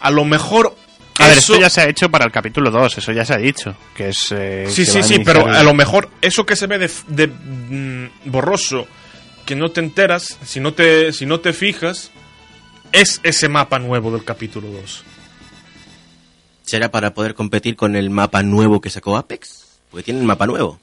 [0.00, 0.74] A lo mejor...
[1.22, 3.34] A ver, eso- esto ya se ha hecho para el capítulo 2, eso ya se
[3.34, 3.74] ha dicho.
[3.94, 4.32] Que es.
[4.32, 6.90] eh, Sí, que sí, sí, pero el- a lo mejor eso que se ve de,
[7.08, 8.86] de, mm, borroso,
[9.46, 12.10] que no te enteras, si no te, si no te fijas,
[12.92, 15.04] es ese mapa nuevo del capítulo 2.
[16.64, 19.66] ¿Será para poder competir con el mapa nuevo que sacó Apex?
[19.90, 20.80] Porque tienen mapa nuevo.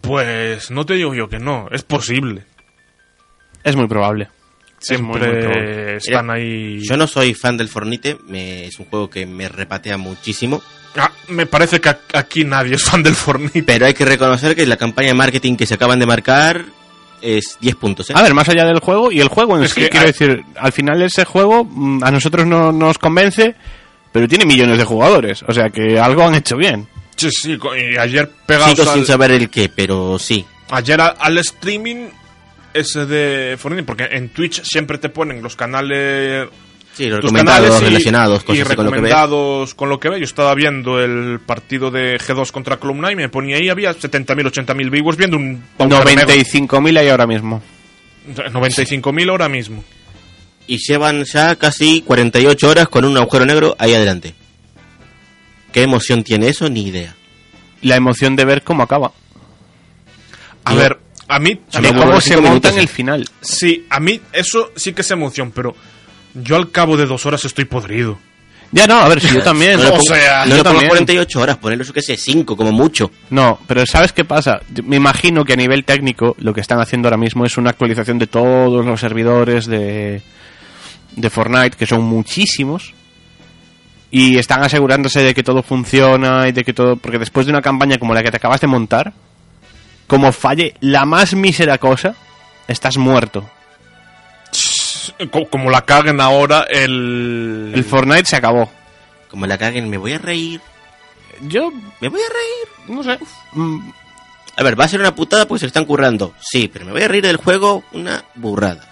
[0.00, 2.44] Pues no te digo yo que no, es posible.
[3.64, 4.28] Es muy probable.
[4.80, 5.96] Es muy, Siempre muy probable.
[5.96, 6.80] están ahí.
[6.82, 10.62] Yo no soy fan del Fornite, me- es un juego que me repatea muchísimo.
[10.96, 13.62] Ah, me parece que a- aquí nadie es fan del Fortnite.
[13.64, 16.64] Pero hay que reconocer que la campaña de marketing que se acaban de marcar
[17.20, 18.08] es 10 puntos.
[18.10, 18.12] ¿eh?
[18.16, 20.42] A ver, más allá del juego y el juego en Es sí, que quiero decir,
[20.56, 23.56] al final ese juego mm, a nosotros no nos convence,
[24.12, 26.86] pero tiene millones de jugadores, o sea que algo han hecho bien.
[27.16, 30.44] Sí, sí, y ayer pegados Sigo sin saber el qué, pero sí.
[30.70, 32.06] ayer al streaming
[32.74, 36.48] ese de Fortnite, porque en Twitch siempre te ponen los canales
[36.94, 39.02] Sí, los tus recomendados canales y- relacionados, y cosas así con lo que ve.
[39.08, 40.18] recomendados con lo que ve.
[40.18, 44.50] Yo estaba viendo el partido de G2 contra Cloud9 y me ponía ahí, había 70.000,
[44.50, 46.26] 80.000 viewers viendo un agujero negro.
[46.34, 47.62] 95.000 hay ahora mismo.
[48.34, 49.84] 95.000 ahora mismo.
[50.66, 54.34] Y llevan ya casi 48 horas con un agujero negro ahí adelante.
[55.72, 56.68] ¿Qué emoción tiene eso?
[56.68, 57.14] Ni idea.
[57.82, 59.12] La emoción de ver cómo acaba.
[60.64, 62.94] A ver, a mí, A mí no- cómo se monta en el sí.
[62.94, 63.28] final.
[63.40, 65.74] sí, a mí eso sí que es emoción, pero
[66.34, 68.18] yo al cabo de dos horas estoy podrido.
[68.70, 69.80] Ya no, a ver, si yo también.
[69.80, 70.88] No o pongo, sea, no yo también.
[70.88, 73.10] 48 horas, ponerlo, yo qué sé, 5 como mucho.
[73.30, 74.60] No, pero ¿sabes qué pasa?
[74.74, 77.70] Yo Me imagino que a nivel técnico lo que están haciendo ahora mismo es una
[77.70, 80.20] actualización de todos los servidores de,
[81.16, 82.92] de Fortnite, que son muchísimos,
[84.10, 86.96] y están asegurándose de que todo funciona y de que todo...
[86.96, 89.12] Porque después de una campaña como la que te acabas de montar,
[90.08, 92.16] como falle la más mísera cosa,
[92.66, 93.48] estás muerto.
[95.30, 97.72] Co- Como la caguen ahora el...
[97.74, 98.70] El Fortnite se acabó.
[99.28, 100.60] Como la caguen, me voy a reír.
[101.42, 102.96] Yo, Me voy a reír.
[102.96, 103.18] no sé.
[103.52, 103.90] mm,
[104.56, 106.34] A ver, va a ser una putada porque se están currando.
[106.40, 108.84] Sí, pero me voy a reír del juego una burrada.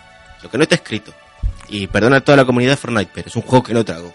[0.43, 1.13] Lo que no está escrito.
[1.69, 4.15] Y perdona a toda la comunidad de Fortnite, pero es un juego que no trago.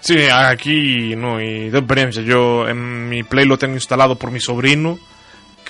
[0.00, 2.22] Sí, aquí no, y de experiencia.
[2.22, 4.98] Yo en mi Play lo tengo instalado por mi sobrino,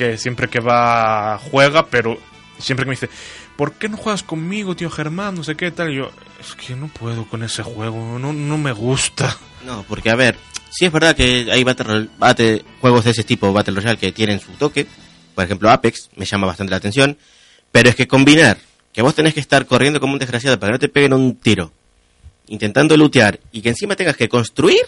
[0.00, 2.18] que siempre que va juega, pero
[2.58, 3.10] siempre que me dice,
[3.56, 5.34] ¿por qué no juegas conmigo, tío Germán?
[5.34, 5.92] No sé qué tal.
[5.92, 6.10] Y yo,
[6.40, 9.36] es que no puedo con ese juego, no, no me gusta.
[9.66, 10.36] No, porque a ver,
[10.70, 14.40] sí es verdad que hay battle, battle- juegos de ese tipo, Battle Royale, que tienen
[14.40, 14.86] su toque.
[15.34, 17.18] Por ejemplo, Apex me llama bastante la atención.
[17.70, 18.56] Pero es que combinar
[18.94, 21.36] que vos tenés que estar corriendo como un desgraciado para que no te peguen un
[21.36, 21.72] tiro,
[22.48, 24.80] intentando lootear y que encima tengas que construir,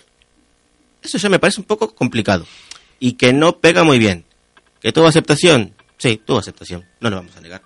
[1.03, 2.46] eso ya me parece un poco complicado.
[2.98, 4.25] Y que no pega muy bien.
[4.83, 5.75] ¿Que tuvo aceptación?
[5.99, 7.62] Sí, tuvo aceptación, no lo vamos a negar.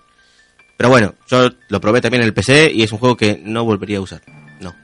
[0.77, 3.63] Pero bueno, yo lo probé también en el PC y es un juego que no
[3.65, 4.21] volvería a usar.
[4.59, 4.75] No,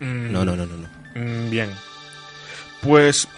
[0.00, 0.76] Mm, no, no, no, no.
[0.76, 0.88] no.
[1.14, 1.70] mm, Bien.
[2.82, 3.28] Pues,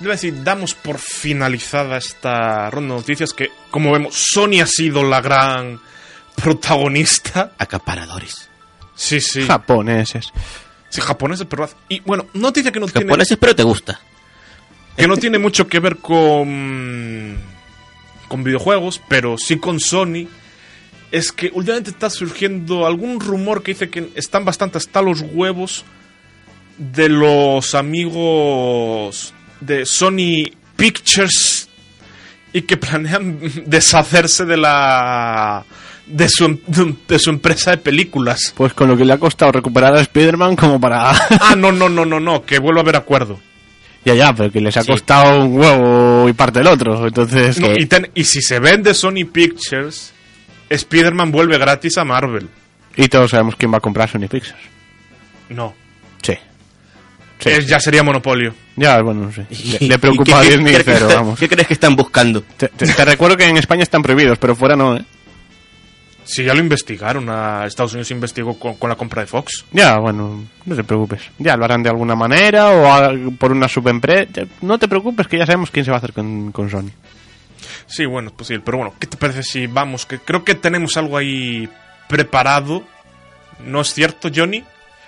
[0.00, 4.66] iba a decir, damos por finalizada esta ronda de noticias que, como vemos, Sony ha
[4.66, 5.80] sido la gran
[6.34, 7.52] protagonista.
[7.58, 8.48] Acaparadores.
[8.94, 9.46] Sí, sí.
[9.46, 10.26] japoneses.
[10.90, 11.70] Sí, japoneses, pero...
[11.88, 13.06] Y bueno, noticia que no tiene...
[13.06, 14.00] Japoneses, pero te gusta.
[14.96, 17.38] que no tiene mucho que ver con
[18.30, 20.28] con videojuegos, pero sí con Sony,
[21.10, 25.84] es que últimamente está surgiendo algún rumor que dice que están bastante hasta los huevos
[26.78, 31.68] de los amigos de Sony Pictures
[32.52, 35.64] y que planean deshacerse de la
[36.06, 36.60] de su,
[37.08, 38.54] de su empresa de películas.
[38.56, 41.10] Pues con lo que le ha costado recuperar a Spider-Man como para...
[41.10, 43.40] Ah, no, no, no, no, no, que vuelva a haber acuerdo.
[44.04, 44.90] Ya, ya, pero que les ha Sí.
[44.92, 47.06] costado un huevo y parte del otro.
[47.06, 50.12] Entonces, No, que- y, ten- y si se vende Sony Pictures,
[50.70, 52.48] Spider-Man vuelve gratis a Marvel.
[52.96, 54.54] y todos sabemos quién va a comprar Sony Pictures.
[55.50, 55.74] No.
[56.22, 56.34] Sí.
[57.38, 57.48] Sí.
[57.50, 58.54] Es- ya sería monopolio.
[58.76, 59.42] Ya, bueno, sí.
[59.80, 61.38] Le, le ¿Y preocupa a qué- qué Disney crees que cero, está- vamos.
[61.38, 62.42] ¿Qué crees que están buscando?
[62.56, 65.04] Te, te- te recuerdo que en España están prohibidos, pero fuera no, ¿eh?
[66.32, 69.64] Si ya lo investigaron, a Estados Unidos investigó con, con la compra de Fox.
[69.72, 71.22] Ya, bueno, no te preocupes.
[71.38, 74.42] Ya lo harán de alguna manera o a- por una subempresa.
[74.60, 76.90] No te preocupes que ya sabemos quién se va a hacer con, con Sony.
[77.86, 78.62] Sí, bueno, es posible.
[78.64, 80.06] Pero bueno, ¿qué te parece si vamos?
[80.06, 81.68] Que creo que tenemos algo ahí
[82.08, 82.84] preparado.
[83.64, 84.62] ¿No es cierto, Johnny?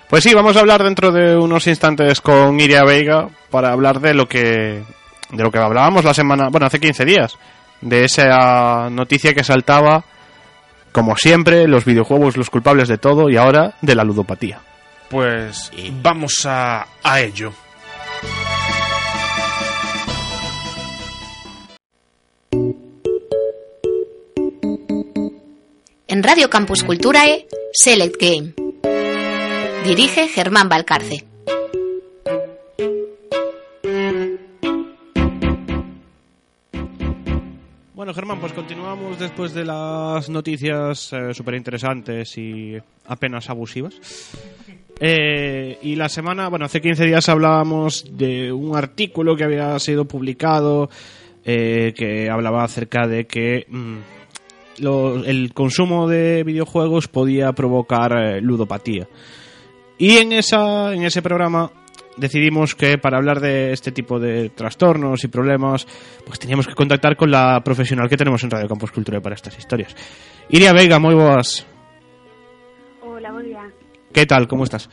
[0.09, 4.13] Pues sí, vamos a hablar dentro de unos instantes con Iria Veiga para hablar de
[4.15, 4.83] lo que
[5.31, 7.39] de lo que hablábamos la semana, bueno, hace 15 días,
[7.81, 10.05] de esa noticia que saltaba
[10.93, 14.61] como siempre, los videojuegos los culpables de todo y ahora de la ludopatía.
[15.09, 15.71] Pues
[16.03, 17.53] vamos a, a ello.
[26.07, 28.55] En Radio Campus Culturae, Select Game.
[29.85, 31.32] Dirige Germán Valcarce.
[38.03, 43.95] Bueno, Germán, pues continuamos después de las noticias súper interesantes y apenas abusivas.
[44.99, 50.05] Eh, y la semana, bueno, hace 15 días hablábamos de un artículo que había sido
[50.05, 50.91] publicado
[51.45, 53.99] eh, que hablaba acerca de que mm,
[55.25, 59.07] el consumo de videojuegos podía provocar eh, ludopatía.
[59.97, 61.71] Y en, esa, en ese programa
[62.16, 65.87] decidimos que para hablar de este tipo de trastornos y problemas,
[66.27, 69.59] pues teníamos que contactar con la profesional que tenemos en Radio Campus Cultura para estas
[69.59, 69.94] historias.
[70.48, 71.64] Iria Veiga, moi boas.
[73.03, 73.64] Hola, buen día.
[74.12, 74.88] Que tal, como estás?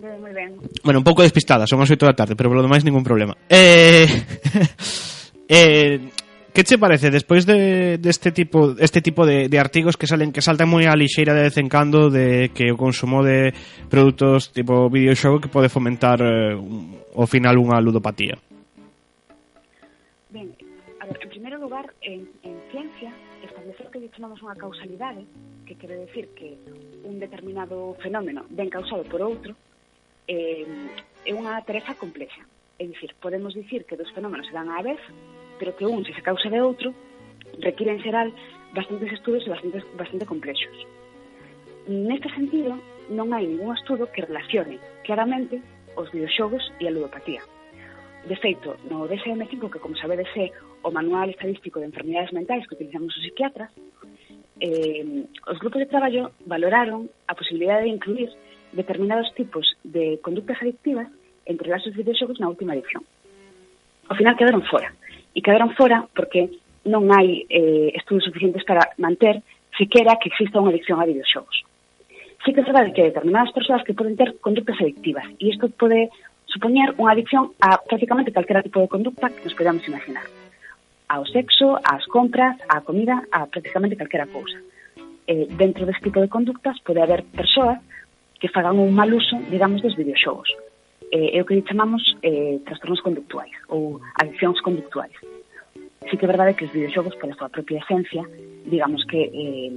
[0.00, 0.58] Moi ben.
[0.82, 3.36] Bueno, un pouco despistada, son as 8 da tarde, pero por lo demais ningún problema.
[3.48, 4.06] Eh,
[5.48, 6.10] eh,
[6.56, 10.32] Que che parece despois de deste este tipo este tipo de, de artigos que salen
[10.32, 13.52] que saltan moi a lixeira de vez en cando de que o consumo de
[13.92, 18.40] produtos tipo videoxogo que pode fomentar eh, un, ao final unha ludopatía?
[20.32, 20.48] Ben,
[20.96, 23.12] a ver, en primeiro lugar, en, en ciencia
[23.44, 25.28] establecer que chamamos unha causalidade,
[25.68, 26.56] que quere decir que
[27.04, 29.52] un determinado fenómeno ben causado por outro,
[30.24, 30.64] eh,
[31.20, 32.48] é unha tarefa complexa.
[32.80, 35.04] É dicir, podemos dicir que dos fenómenos se dan á vez,
[35.58, 36.94] pero que un se a causa de outro
[37.60, 38.28] requiren en xeral
[38.76, 40.76] bastantes estudos e bastante, bastante complexos.
[41.88, 42.76] Neste sentido,
[43.08, 45.62] non hai ningún estudo que relacione claramente
[45.94, 47.42] os videoxogos e a ludopatía.
[48.26, 50.50] De feito, no DSM-5, que como sabedes é
[50.82, 53.70] o Manual Estadístico de Enfermidades Mentais que utilizamos os psiquiatras,
[54.58, 58.30] eh, os grupos de traballo valoraron a posibilidade de incluir
[58.74, 61.06] determinados tipos de conductas adictivas
[61.46, 63.06] entre las videoxogos na última edición.
[64.10, 64.90] Ao final quedaron fora
[65.36, 66.48] e quedaron fora porque
[66.88, 69.44] non hai eh, estudos suficientes para manter
[69.76, 71.60] sequera que exista unha adicción a videoxogos.
[72.40, 75.68] Sí que é verdade que hai determinadas persoas que poden ter conductas adictivas e isto
[75.76, 76.08] pode
[76.48, 80.24] supoñer unha adicción a prácticamente calquera tipo de conducta que nos podamos imaginar.
[81.12, 84.56] Ao sexo, ás compras, á comida, a prácticamente calquera cousa.
[85.28, 87.76] Eh, dentro deste tipo de conductas pode haber persoas
[88.40, 90.48] que fagan un mal uso, digamos, dos videoxogos
[91.12, 95.14] eh, é o que chamamos eh, trastornos conductuais ou adiccións conductuais.
[96.10, 98.22] Sí que é verdade que os videoxogos, pola súa propia esencia,
[98.66, 99.72] digamos que eh,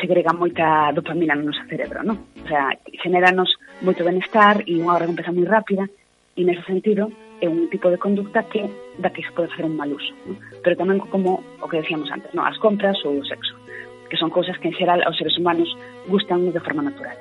[0.00, 2.28] segrega moita dopamina no noso cerebro, non?
[2.36, 3.48] O sea, generanos
[3.80, 5.84] moito benestar e unha hora que empeza moi rápida
[6.36, 7.08] e nese sentido
[7.40, 8.64] é un tipo de conducta que
[9.00, 10.36] da que se pode facer un mal uso, non?
[10.64, 12.44] pero tamén como o que decíamos antes, non?
[12.44, 13.56] as compras ou o sexo,
[14.08, 15.68] que son cousas que en xeral aos seres humanos
[16.08, 17.16] gustan de forma natural.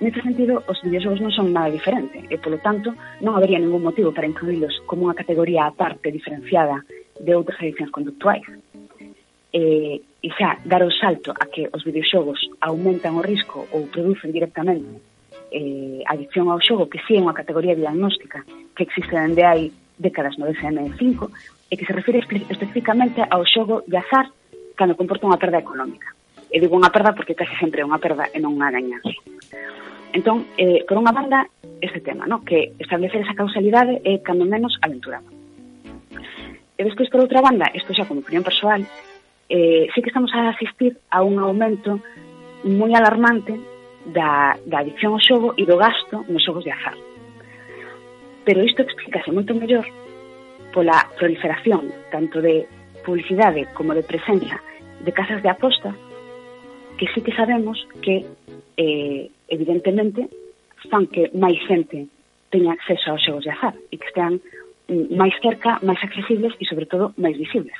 [0.00, 2.90] Neste sentido, os videoxogos non son nada diferente e, polo tanto,
[3.22, 6.82] non habería ningún motivo para incluílos como unha categoría aparte diferenciada
[7.22, 8.42] de outras adiccións conductuais.
[9.54, 14.34] E, e xa, dar o salto a que os videoxogos aumentan o risco ou producen
[14.34, 14.98] directamente
[15.54, 18.42] eh, adicción ao xogo, que si é unha categoría diagnóstica
[18.74, 21.30] que existe dende hai décadas no DSM-5
[21.70, 22.18] e que se refire
[22.50, 24.26] especificamente ao xogo de azar
[24.74, 26.10] cando comporta unha perda económica
[26.54, 29.10] e digo unha perda porque case sempre é unha perda e non unha gañanza.
[30.14, 31.50] Entón, eh, por unha banda,
[31.82, 32.46] este tema, no?
[32.46, 35.26] que establecer esa causalidade é cando menos aventurado.
[36.78, 38.86] E despois, por outra banda, isto xa como opinión persoal,
[39.50, 41.98] eh, sí que estamos a asistir a un aumento
[42.62, 43.58] moi alarmante
[44.06, 46.94] da, da adicción ao xogo e do gasto nos xogos de azar.
[48.46, 49.82] Pero isto explícase moito mellor
[50.70, 52.70] pola proliferación tanto de
[53.02, 54.62] publicidade como de presenza
[55.02, 55.90] de casas de aposta
[56.98, 58.24] que sí que sabemos que,
[58.76, 60.28] eh, evidentemente,
[60.90, 62.06] fan que máis xente
[62.52, 64.38] teña acceso aos xogos de azar e que estean
[64.86, 67.76] mm, máis cerca, máis accesibles e, sobre todo, máis visibles.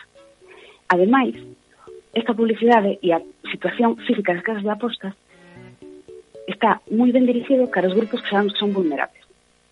[0.89, 1.37] Ademais,
[2.15, 5.15] esta publicidade e a situación física das casas de apostas
[6.47, 9.23] está moi ben dirigido cara aos grupos que sabemos que son vulnerables,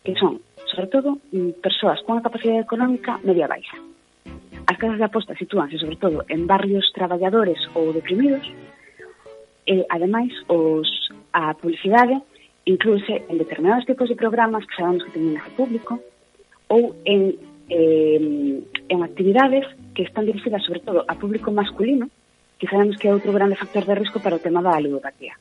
[0.04, 3.76] que son, sobre todo, mm, persoas con unha capacidade económica media baixa.
[4.70, 8.46] As casas de apostas sitúanse, sobre todo, en barrios traballadores ou deprimidos,
[9.66, 10.88] E, ademais, os,
[11.32, 12.18] a publicidade
[12.66, 15.98] inclúse en determinados tipos de programas que sabemos que teñen ese público
[16.70, 17.34] ou en,
[17.70, 22.06] eh, en actividades que están dirigidas sobre todo a público masculino
[22.58, 25.34] que sabemos que é outro grande factor de risco para o tema da ludopatía.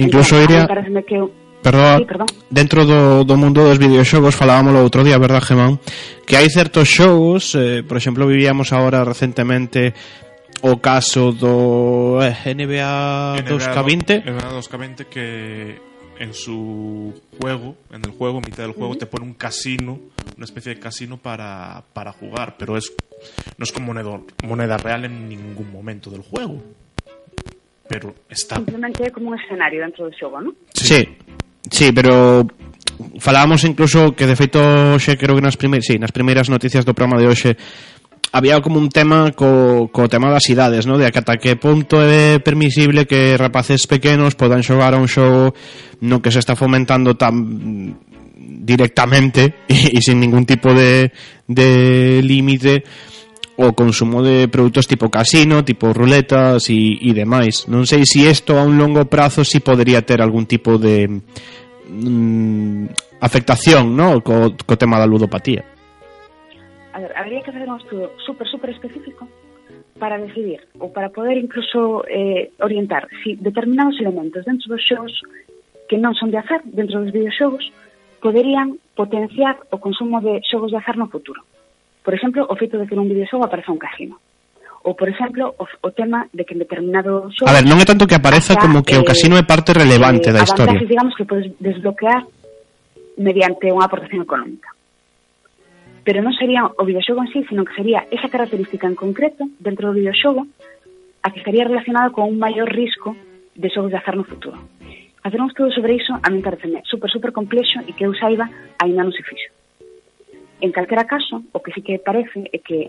[0.00, 1.20] Incluso, entón, Iria, que
[1.62, 2.26] Perdón, sí, perdón.
[2.48, 5.76] dentro do, do mundo dos videoxogos o outro día, verdad, Gemán?
[6.24, 9.92] Que hai certos xogos, eh, por exemplo, vivíamos agora recentemente
[10.62, 15.78] o caso do eh, NBA, 2K20 NBA 2K20 que
[16.18, 20.00] en su juego, en el juego, en mitad del juego, te pone un casino,
[20.36, 22.92] una especie de casino para, para jugar, pero es
[23.56, 26.62] no es como moneda, moneda real en ningún momento del juego.
[27.88, 28.56] Pero está.
[28.56, 30.52] simplemente como un escenario dentro do xogo, non?
[30.74, 31.08] Sí.
[31.70, 32.44] sí, pero
[33.18, 34.60] falábamos incluso que de feito
[35.00, 37.56] xe creo que nas primeiras, sí, nas primeiras noticias do programa de hoxe
[38.32, 40.98] había como un tema co, co tema das idades, ¿no?
[40.98, 45.56] De ata que punto é permisible que rapaces pequenos podan xogar a un xogo
[46.04, 47.96] no que se está fomentando tan
[48.36, 51.12] directamente e, e sin ningún tipo de,
[51.48, 52.84] de límite
[53.58, 57.66] o consumo de produtos tipo casino, tipo ruletas e, e demais.
[57.66, 61.10] Non sei se isto a un longo prazo si podría ter algún tipo de
[61.90, 64.22] mm, afectación, ¿no?
[64.22, 65.67] Co, co tema da ludopatía
[67.18, 69.28] habría que hacer un estudio súper, súper específico
[69.98, 75.10] para decidir ou para poder incluso eh, orientar si determinados elementos dentro dos xogos
[75.90, 77.66] que non son de azar dentro dos videoxogos
[78.22, 81.42] poderían potenciar o consumo de xogos de azar no futuro.
[82.06, 84.22] Por exemplo, o feito de que nun videoxogo apareza un casino.
[84.86, 87.50] Ou, por exemplo, o, o tema de que en determinado xogo...
[87.50, 89.74] A ver, non é tanto que apareza hasta, como que eh, o casino é parte
[89.74, 90.78] relevante eh, da historia.
[90.78, 92.22] Avantajes, digamos, que podes desbloquear
[93.18, 94.77] mediante unha aportación económica
[96.08, 99.92] pero non sería o videoxogo en sí, sino que sería esa característica en concreto dentro
[99.92, 100.48] do videoxogo
[101.20, 103.12] a que estaría relacionado con un maior risco
[103.52, 104.56] de xogos de azar no futuro.
[105.20, 108.48] Facer un estudo sobre iso a mí pareceme super, super complexo e que eu saiba
[108.80, 109.52] aínda non se fixo.
[110.64, 112.88] En calquera caso, o que sí que parece é que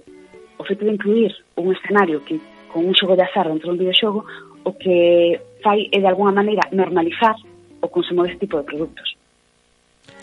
[0.56, 2.40] o feito de incluir un escenario que
[2.72, 4.24] con un xogo de azar dentro dun videoxogo
[4.64, 7.36] o que fai é de alguna maneira normalizar
[7.84, 9.19] o consumo deste tipo de produtos.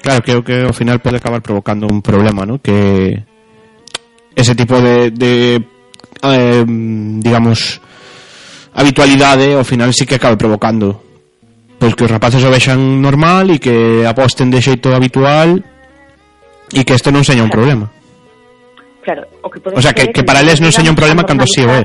[0.07, 2.63] Claro, creo que ao final pode acabar provocando un problema, ¿no?
[2.63, 3.27] Que
[4.39, 5.59] ese tipo de, de
[6.23, 6.65] eh,
[7.19, 7.83] digamos,
[8.71, 11.03] habitualidade ao final sí que acaba provocando
[11.83, 15.59] pois que os rapaces o vexan normal e que aposten de xeito habitual
[16.71, 17.91] e que este non seña un problema.
[19.03, 21.51] Claro, o que pode O sea, que, que para eles non seña un problema cando
[21.51, 21.83] si o é.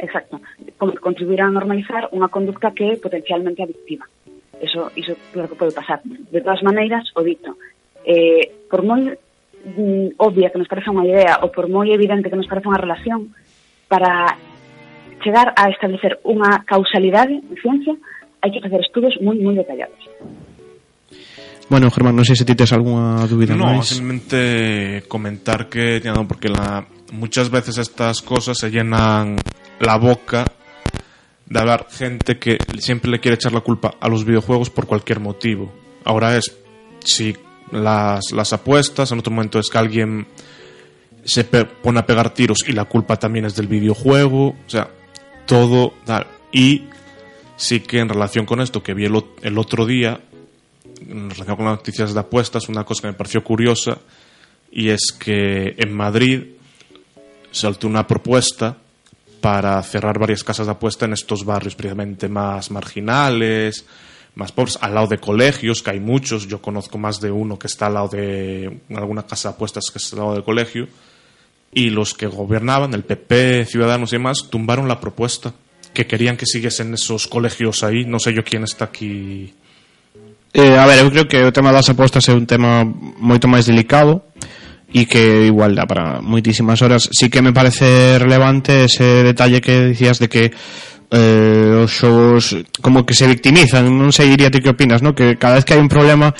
[0.00, 0.40] Exacto.
[0.80, 4.08] Contribuirá a normalizar unha conducta que é potencialmente adictiva.
[4.60, 6.00] Eso, iso claro que pode pasar.
[6.04, 7.56] De todas maneiras, o dito,
[8.04, 12.38] eh, por moi mm, obvia que nos parece unha idea ou por moi evidente que
[12.38, 13.30] nos parece unha relación,
[13.88, 14.38] para
[15.22, 17.94] chegar a establecer unha causalidade en ciencia,
[18.42, 20.02] hai que facer estudos moi, moi detallados.
[21.70, 23.88] Bueno, Germán, non sei se ti tes algunha dúbida No, máis.
[23.88, 26.84] simplemente comentar que ya no, porque la,
[27.14, 29.38] muchas veces estas cosas se llenan
[29.80, 30.44] la boca
[31.52, 35.20] de hablar gente que siempre le quiere echar la culpa a los videojuegos por cualquier
[35.20, 35.70] motivo.
[36.02, 36.56] Ahora es
[37.04, 37.36] si
[37.70, 40.26] las, las apuestas, en otro momento es que alguien
[41.24, 44.88] se pone a pegar tiros y la culpa también es del videojuego, o sea,
[45.46, 46.26] todo tal.
[46.52, 46.84] Y
[47.56, 50.20] sí que en relación con esto que vi el, el otro día,
[51.06, 53.98] en relación con las noticias de apuestas, una cosa que me pareció curiosa
[54.70, 56.44] y es que en Madrid
[57.50, 58.78] saltó una propuesta
[59.42, 63.84] para cerrar varias casas de apuesta en estos barrios precisamente más marginales,
[64.36, 67.66] más pobres, al lado de colegios, que hay muchos, yo conozco más de uno que
[67.66, 70.86] está al lado de alguna casa de apuestas que está al lado del colegio,
[71.72, 75.52] y los que gobernaban, el PP, Ciudadanos y demás, tumbaron la propuesta,
[75.92, 79.52] que querían que siguiesen esos colegios ahí, no sé yo quién está aquí.
[80.54, 83.64] Eh, a ver, eu creo que o tema das apostas é un tema moito máis
[83.64, 84.22] delicado
[84.92, 87.08] y que igual da para muchísimas horas.
[87.12, 90.52] Sí que me parece relevante ese detalle que decías de que
[91.12, 95.12] eh, os xogos como que se victimizan, non sei iría ti que opinas, no?
[95.12, 96.32] que cada vez que hai un problema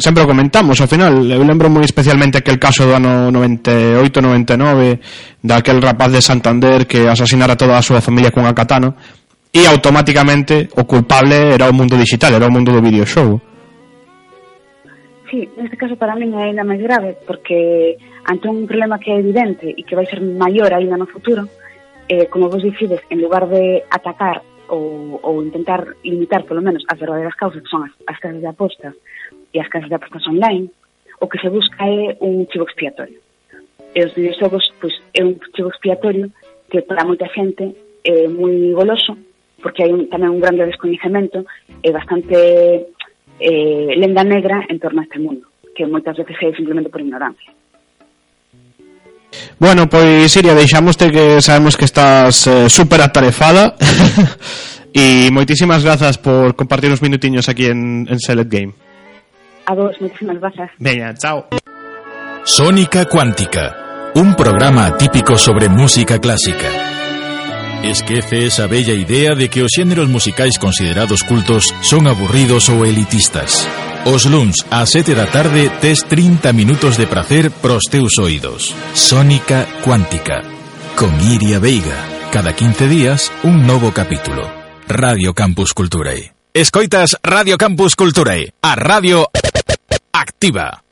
[0.00, 5.78] sempre o comentamos, ao final eu lembro moi especialmente aquel caso do ano 98-99 daquel
[5.78, 8.96] rapaz de Santander que asesinara toda a súa familia cunha katana
[9.52, 13.53] e automáticamente o culpable era o mundo digital, era o mundo do videoxogo
[15.34, 19.18] sí, neste caso para min é ainda máis grave, porque ante un problema que é
[19.18, 21.50] evidente e que vai ser maior ainda no futuro,
[22.06, 26.98] eh, como vos dicides, en lugar de atacar ou, ou intentar limitar polo menos as
[26.98, 28.94] verdadeiras causas que son as, as casas de apostas
[29.50, 30.70] e as casas de apostas online,
[31.18, 33.18] o que se busca é un chivo expiatorio.
[33.94, 36.30] E os videoxogos pois, é un chivo expiatorio
[36.70, 37.74] que para moita xente
[38.06, 39.18] é moi goloso,
[39.58, 41.42] porque hai un, tamén un grande descoñecemento
[41.82, 42.93] e bastante
[43.40, 47.50] eh, lenda negra en torno a este mundo que moitas veces é simplemente por ignorancia.
[49.58, 53.74] Bueno, pois Siria, deixamoste que sabemos que estás eh, super atarefada
[54.94, 58.72] e moitísimas grazas por compartir uns minutiños aquí en, en Select Game.
[59.66, 60.70] A vos, moitísimas grazas.
[60.78, 61.50] Veña, chao.
[62.46, 66.93] Sónica Cuántica, un programa atípico sobre música clásica.
[67.84, 73.68] Esquece esa bella idea de que os xéneros musicais considerados cultos son aburridos ou elitistas.
[74.08, 77.84] Os luns a 7 da tarde tes 30 minutos de prazer pros
[78.16, 78.72] oídos.
[78.96, 80.40] Sónica Cuántica.
[80.96, 82.30] Con Iria Veiga.
[82.32, 84.48] Cada 15 días, un novo capítulo.
[84.88, 86.32] Radio Campus Culturae.
[86.54, 88.54] Escoitas Radio Campus Culturae.
[88.62, 89.28] A radio
[90.10, 90.83] activa.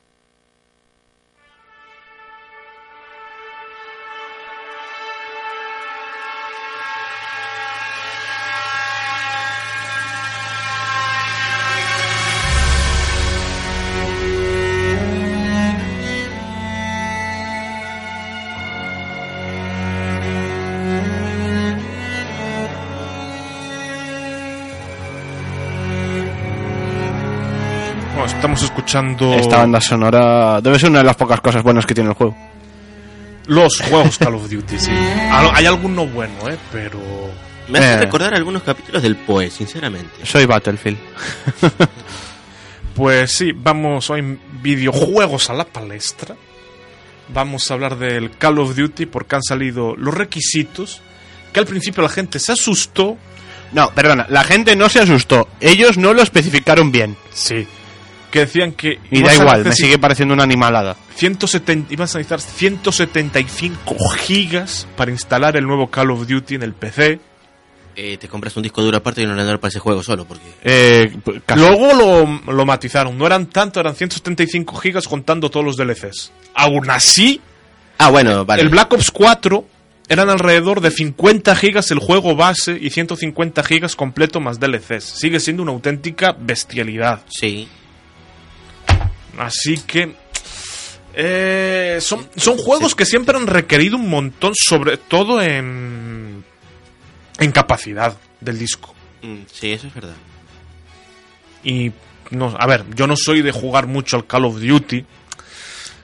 [28.42, 32.10] Estamos escuchando Esta banda sonora debe ser una de las pocas cosas buenas que tiene
[32.10, 32.36] el juego.
[33.46, 34.90] los juegos Call of Duty, sí.
[35.30, 36.58] Al- Hay alguno bueno, ¿eh?
[36.72, 36.98] Pero...
[37.68, 37.98] Me hace Eh.
[37.98, 40.26] recordar algunos capítulos del POE, sinceramente.
[40.26, 40.98] Soy Battlefield.
[42.94, 46.36] Pues sí, vamos hoy en videojuegos a la palestra.
[47.32, 51.00] Vamos a hablar del Call of Duty porque han salido los requisitos
[51.54, 53.16] que al principio la gente se asustó.
[53.72, 55.48] No, perdona, la gente no se asustó.
[55.60, 57.16] Ellos no lo especificaron bien.
[57.32, 57.66] Sí.
[58.32, 58.98] Que decían que...
[59.10, 60.96] Y da igual, me sigue pareciendo una animalada.
[61.14, 66.72] 170, ibas a necesitar 175 gigas para instalar el nuevo Call of Duty en el
[66.74, 67.20] PC.
[67.94, 70.46] Eh, te compras un disco duro aparte y un ordenador para ese juego solo, porque...
[70.64, 71.14] Eh,
[71.44, 71.60] casi.
[71.60, 73.18] Luego lo, lo matizaron.
[73.18, 76.32] No eran tanto, eran 175 gigas contando todos los DLCs.
[76.54, 77.40] Aún así,
[77.98, 78.62] Ah, bueno, vale.
[78.62, 79.66] el Black Ops 4
[80.08, 85.04] eran alrededor de 50 gigas el juego base y 150 gigas completo más DLCs.
[85.04, 87.20] Sigue siendo una auténtica bestialidad.
[87.28, 87.68] Sí.
[89.38, 90.14] Así que...
[91.14, 96.44] eh, son, son juegos que siempre han requerido un montón, sobre todo en,
[97.38, 98.94] en capacidad del disco.
[99.22, 100.14] Mm, sí, eso es verdad.
[101.64, 101.92] Y,
[102.30, 105.04] no, a ver, yo no soy de jugar mucho al Call of Duty.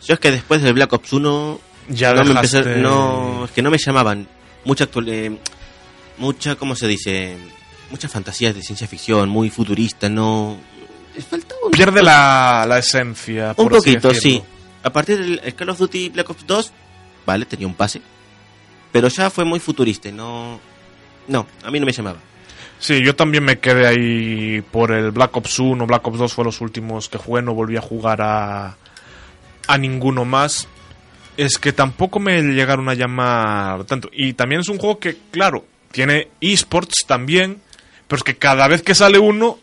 [0.06, 1.60] Yo es que después del Black Ops 1...
[1.90, 4.28] Ya no, me empecé- no, es que no me llamaban.
[4.64, 5.08] Mucha actual...
[5.08, 5.36] eh,
[6.18, 7.36] mucha, ¿cómo se dice?
[7.90, 10.58] Muchas fantasías de ciencia ficción, muy futurista, no...
[11.64, 13.48] Un, Pierde la, la esencia.
[13.50, 14.42] un por poquito, sí.
[14.82, 16.72] A partir del el Call of Duty Black Ops 2,
[17.26, 18.00] vale, tenía un pase.
[18.92, 20.60] Pero ya fue muy futurista, no...
[21.26, 22.18] No, a mí no me llamaba.
[22.78, 26.44] Sí, yo también me quedé ahí por el Black Ops 1, Black Ops 2 fue
[26.44, 28.76] los últimos que jugué, no volví a jugar a,
[29.66, 30.68] a ninguno más.
[31.36, 34.08] Es que tampoco me llegaron a llamar tanto.
[34.12, 37.60] Y también es un juego que, claro, tiene esports también,
[38.06, 39.58] pero es que cada vez que sale uno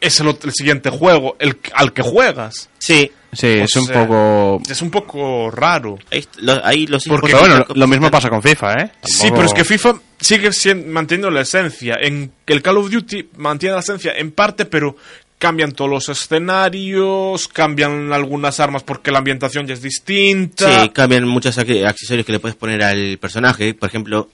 [0.00, 2.68] es el, el siguiente juego, el que- al que juegas.
[2.78, 4.62] Sí, Sí, O es un poco...
[4.70, 5.98] Es un poco raro.
[6.10, 8.92] ahí, est- lo- ahí los Porque, bueno, lo mismo pasa con FIFA, ¿eh?
[9.02, 11.98] Sí, pero es que FIFA sigue sien- manteniendo la esencia.
[12.00, 14.96] En que el Call of Duty mantiene la esencia en parte, pero
[15.38, 20.82] cambian todos los escenarios, cambian algunas armas porque la ambientación ya es distinta.
[20.84, 23.74] Sí, cambian muchos ac- accesorios que le puedes poner al personaje.
[23.74, 24.30] Por ejemplo,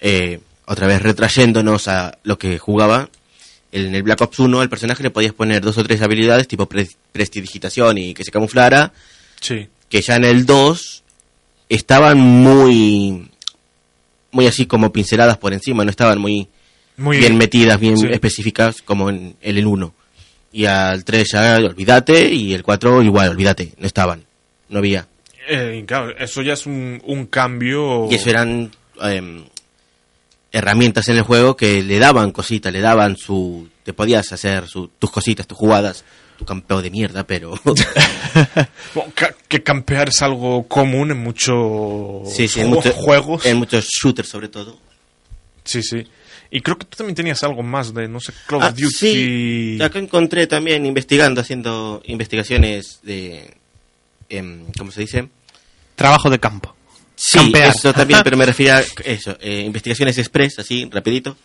[0.00, 3.10] eh, otra vez retrayéndonos a lo que jugaba.
[3.72, 6.66] En el Black Ops 1 al personaje le podías poner dos o tres habilidades tipo
[6.66, 8.92] pre- prestidigitación y que se camuflara.
[9.40, 9.68] Sí.
[9.88, 11.02] Que ya en el 2
[11.68, 13.28] estaban muy...
[14.32, 16.48] Muy así como pinceladas por encima, no estaban muy
[16.96, 18.06] Muy bien metidas, bien Sí.
[18.10, 19.94] específicas como en el, el 1.
[20.52, 24.24] Y al 3 ya olvídate y el 4 igual, olvídate, no estaban,
[24.68, 25.06] no había.
[25.48, 28.08] Eh, claro, eso ya es un, un cambio.
[28.10, 28.70] Y eso eran
[29.02, 29.44] em,
[30.52, 33.68] herramientas en el juego que le daban cositas, le daban su...
[33.84, 36.04] Te podías hacer su- tus cositas, tus jugadas,
[36.38, 37.54] tu campeón de mierda, pero...
[39.48, 43.44] Que campear es algo común en muchos sí, sí, en, muchos juegos.
[43.46, 44.78] En muchos shooters sobre todo.
[45.64, 46.06] Sí, sí.
[46.50, 48.90] Y creo que tú también tenías algo más de, no sé, Call Ah, of Duty.
[48.92, 53.54] sí, acá encontré también investigando, haciendo investigaciones de...
[54.28, 55.28] em, ¿Cómo se dice?
[55.94, 56.74] Trabajo de campo.
[57.22, 57.68] Sí, Campear.
[57.74, 61.36] eso también, pero me refería a eso, eh, investigaciones express, así, rapidito.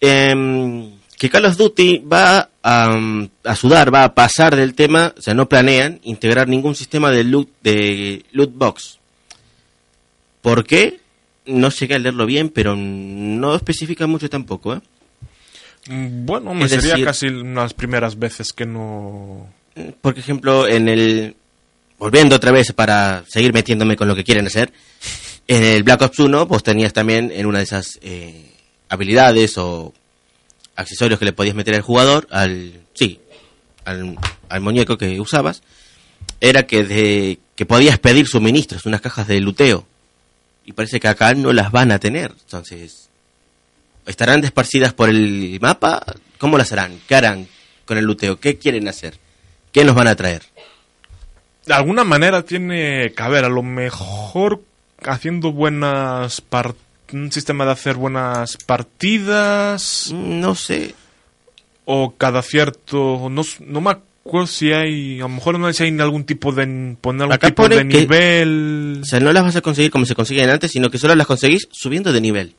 [0.00, 5.14] Em, que Call of Duty va a, mm, a sudar, va a pasar del tema,
[5.16, 8.98] o sea, no planean integrar ningún sistema de loot, de loot box.
[10.42, 10.98] ¿Por qué?
[11.46, 14.80] No llegué a leerlo bien, pero no especifica mucho tampoco, ¿eh?
[15.88, 19.46] Mm, Bueno, me Es sería decir- casi unas primeras veces que no...
[20.00, 21.36] Por ejemplo, en el.
[22.00, 24.72] Volviendo otra vez para seguir metiéndome con lo que quieren hacer.
[25.46, 28.54] En el Black Ops 1, pues tenías también en una de esas eh,
[28.88, 29.92] habilidades o
[30.76, 32.72] accesorios que le podías meter al jugador, al.
[32.94, 33.20] Sí,
[33.84, 34.16] al,
[34.62, 35.62] muñeco que usabas.
[36.40, 39.86] Era que, de, que podías pedir suministros, unas cajas de luteo.
[40.64, 42.32] Y parece que acá no las van a tener.
[42.44, 43.10] Entonces.
[44.06, 46.02] ¿Estarán desparcidas por el mapa?
[46.38, 46.98] ¿Cómo las harán?
[47.06, 47.46] ¿Qué harán
[47.84, 48.40] con el luteo?
[48.40, 49.18] ¿Qué quieren hacer?
[49.70, 50.49] ¿Qué nos van a traer?
[51.70, 54.60] De alguna manera tiene que haber, a lo mejor
[55.04, 56.74] haciendo buenas par-
[57.12, 60.96] un sistema de hacer buenas partidas Mm, No sé.
[61.84, 65.82] o cada cierto no, no me acuerdo si hay a lo mejor no sé si
[65.84, 69.54] hay algún tipo de poner algún Acá tipo de nivel O sea, no las vas
[69.56, 72.54] a conseguir como se conseguían antes, sino que solo las conseguís subiendo de nivel.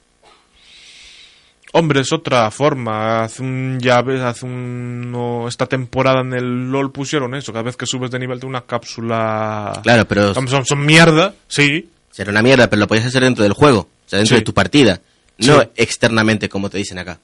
[1.74, 6.70] Hombre es otra forma hace un ya ves, hace un no, esta temporada en el
[6.72, 10.48] LOL pusieron eso cada vez que subes de nivel de una cápsula Claro, pero son,
[10.48, 14.10] son, son mierda sí será una mierda, pero lo podías hacer dentro del juego, o
[14.10, 14.42] sea, dentro Sí.
[14.42, 15.00] de tu partida,
[15.38, 15.68] no Sí.
[15.78, 17.20] externamente como te dicen acá.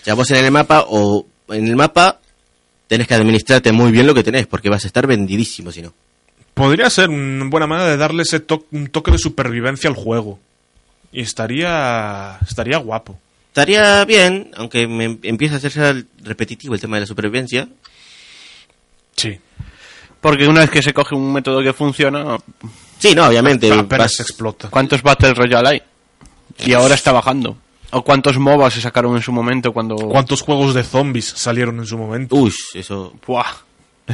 [0.00, 2.20] O sea, vos en el mapa o en el mapa
[2.86, 5.92] tenés que administrarte muy bien lo que tenés, porque vas a estar vendidísimo si no.
[6.52, 10.38] Podría ser una buena manera de darle ese to- un toque de supervivencia al juego.
[11.12, 13.18] Y estaría estaría guapo.
[13.56, 17.66] Estaría bien, aunque me empieza a hacerse repetitivo el tema de la supervivencia.
[19.16, 19.40] Sí.
[20.20, 22.36] Porque una vez que se coge un método que funciona,
[22.98, 23.72] Sí, no, obviamente.
[23.72, 24.68] Apenas vas- explota.
[24.68, 25.82] ¿cuántos Battle Royale hay?
[26.66, 27.56] Y ahora está bajando.
[27.92, 29.96] ¿O cuántos MOBA se sacaron en su momento cuando...
[29.96, 32.36] ¿Cuántos juegos de zombies salieron en su momento?
[32.36, 33.14] Uy, eso.
[33.26, 33.46] Buah.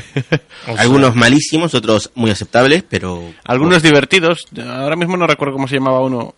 [0.68, 3.32] O sea, Algunos malísimos, otros muy aceptables, pero.
[3.45, 4.47] Algunos divertidos.
[4.64, 6.32] Ahora mismo no recuerdo cómo se llamaba uno.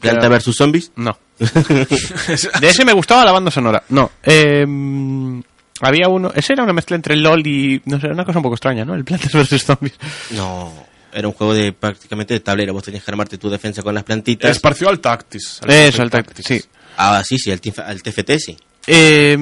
[0.00, 0.92] Planta versus zombies.
[0.96, 1.16] No.
[1.38, 3.82] De ese me gustaba la banda sonora.
[3.90, 4.10] No.
[4.22, 5.40] eh, mm,
[5.80, 6.32] había uno...
[6.34, 7.82] Ese era una mezcla entre LOL y...
[7.84, 8.94] No sé, una cosa un poco extraña, ¿no?
[8.94, 9.62] El Plantas vs.
[9.62, 9.94] Zombies.
[10.30, 10.72] No,
[11.12, 12.72] era un juego de prácticamente de tablero.
[12.72, 14.50] Vos tenías que armarte tu defensa con las plantitas.
[14.50, 15.60] Es parecido al Tactis.
[15.62, 16.62] al Eso, el Tactics, sí.
[16.96, 18.56] Ah, sí, sí, al, TF al TFT sí.
[18.86, 19.36] Eh,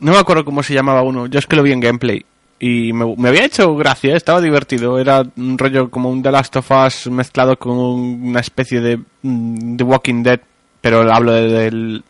[0.00, 1.26] no me acuerdo cómo se llamaba uno.
[1.26, 2.24] Yo es que lo vi en gameplay.
[2.64, 4.96] Y me, me había hecho gracia, estaba divertido.
[5.00, 9.76] Era un rollo como un The Last of Us mezclado con una especie de mm,
[9.76, 10.38] The Walking Dead.
[10.80, 12.04] Pero hablo de- del,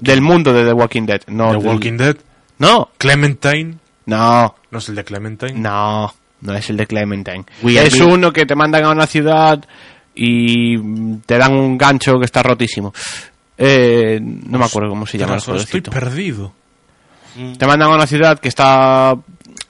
[0.00, 1.20] del mundo de The Walking Dead.
[1.28, 2.16] No, The del- Walking Dead.
[2.58, 3.76] No, Clementine.
[4.06, 5.52] no, ¿No es el de Clementine?
[5.54, 6.12] no.
[6.40, 7.44] No es el de Clementine.
[7.62, 9.64] We es uno que te mandan a una ciudad
[10.14, 12.92] y mm, te dan un gancho que está rotísimo.
[13.56, 16.52] Eh, no me acuerdo cómo se llama Estoy perdido.
[17.56, 19.16] Te mandan a una ciudad que está.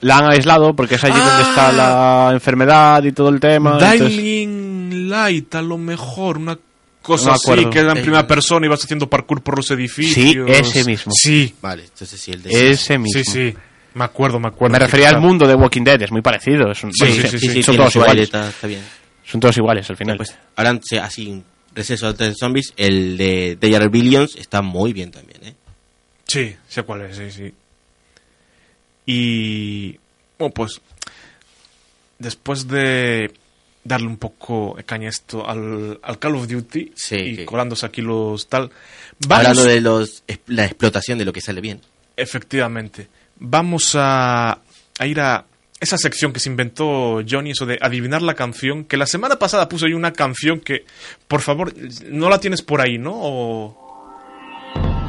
[0.01, 3.73] La han aislado porque es allí donde está la enfermedad y todo el tema.
[3.79, 6.57] entonces- Dying Light, a lo mejor, una
[7.01, 9.69] cosa No así, que era en Eh, primera persona y vas haciendo parkour por los
[9.71, 10.13] edificios.
[10.13, 11.11] Sí, ese mismo.
[11.15, 13.23] Sí, Vale, entonces sí, el de Ese mismo.
[13.23, 13.55] sí, sí.
[13.93, 14.73] Me acuerdo, me acuerdo.
[14.73, 16.71] Me refería al mundo de Walking Dead, es muy parecido.
[16.71, 18.23] Es un- Sí, bueno, sí, Sí, sí, sí, son todos iguales.
[18.23, 18.81] está, está bien.
[19.23, 20.17] Son todos iguales al final.
[20.17, 21.41] Pues, ahora, sí, así,
[21.73, 25.55] receso de zombies, el de Day Billions está muy bien también, ¿eh?
[26.27, 27.53] Sí, sé cuál es, sí, sí.
[29.05, 29.97] Y.
[30.37, 30.81] Bueno, pues.
[32.17, 33.31] Después de
[33.83, 38.01] darle un poco de caña esto al, al Call of Duty Sí, y colándose aquí
[38.01, 38.71] los tal.
[39.27, 41.81] Vamos, Hablando de los, la explotación de lo que sale bien.
[42.17, 43.07] Efectivamente.
[43.37, 44.59] Vamos a,
[44.97, 45.45] a ir a
[45.79, 49.69] esa sección que se inventó Johnny, eso de adivinar la canción, que la semana pasada
[49.69, 50.85] puso yo una canción que,
[51.27, 51.73] por favor,
[52.09, 53.11] no la tienes por ahí, ¿no?
[53.13, 55.04] O...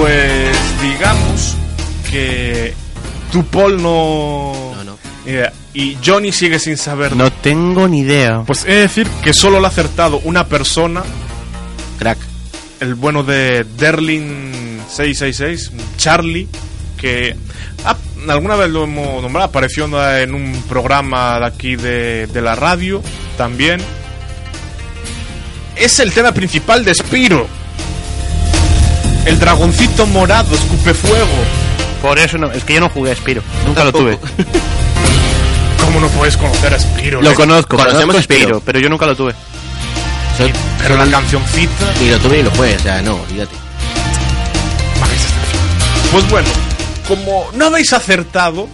[0.00, 1.56] Pues digamos
[2.10, 2.72] que
[3.30, 4.72] tu Paul no...
[4.76, 4.98] No, no.
[5.26, 5.52] Idea.
[5.74, 7.14] Y Johnny sigue sin saber.
[7.14, 8.42] No tengo ni idea.
[8.46, 11.02] Pues he de decir que solo lo ha acertado una persona,
[11.98, 12.16] Crack.
[12.80, 16.48] el bueno de Derlin 666, Charlie,
[16.96, 17.36] que
[17.84, 17.94] ah,
[18.26, 19.84] alguna vez lo hemos nombrado, apareció
[20.16, 23.02] en un programa de aquí de, de la radio
[23.36, 23.82] también.
[25.76, 27.59] Es el tema principal de Spiro.
[29.24, 31.26] El dragoncito morado escupe fuego.
[32.02, 34.18] Por eso no, es que yo no jugué a Spiro, nunca lo tuve.
[35.84, 37.20] ¿Cómo no puedes conocer a Spiro?
[37.20, 38.40] Lo conozco, Conocemos conozco a Spiro.
[38.40, 39.34] Spiro, pero yo nunca lo tuve.
[40.38, 40.46] Yo
[40.78, 41.92] Pero la cancioncita...
[42.00, 43.54] ni lo tuve ni lo jugué, o sea, no, olvídate.
[46.10, 46.48] Pues bueno,
[47.06, 48.68] como no habéis acertado,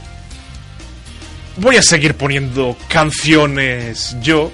[1.56, 4.50] voy a seguir poniendo canciones yo.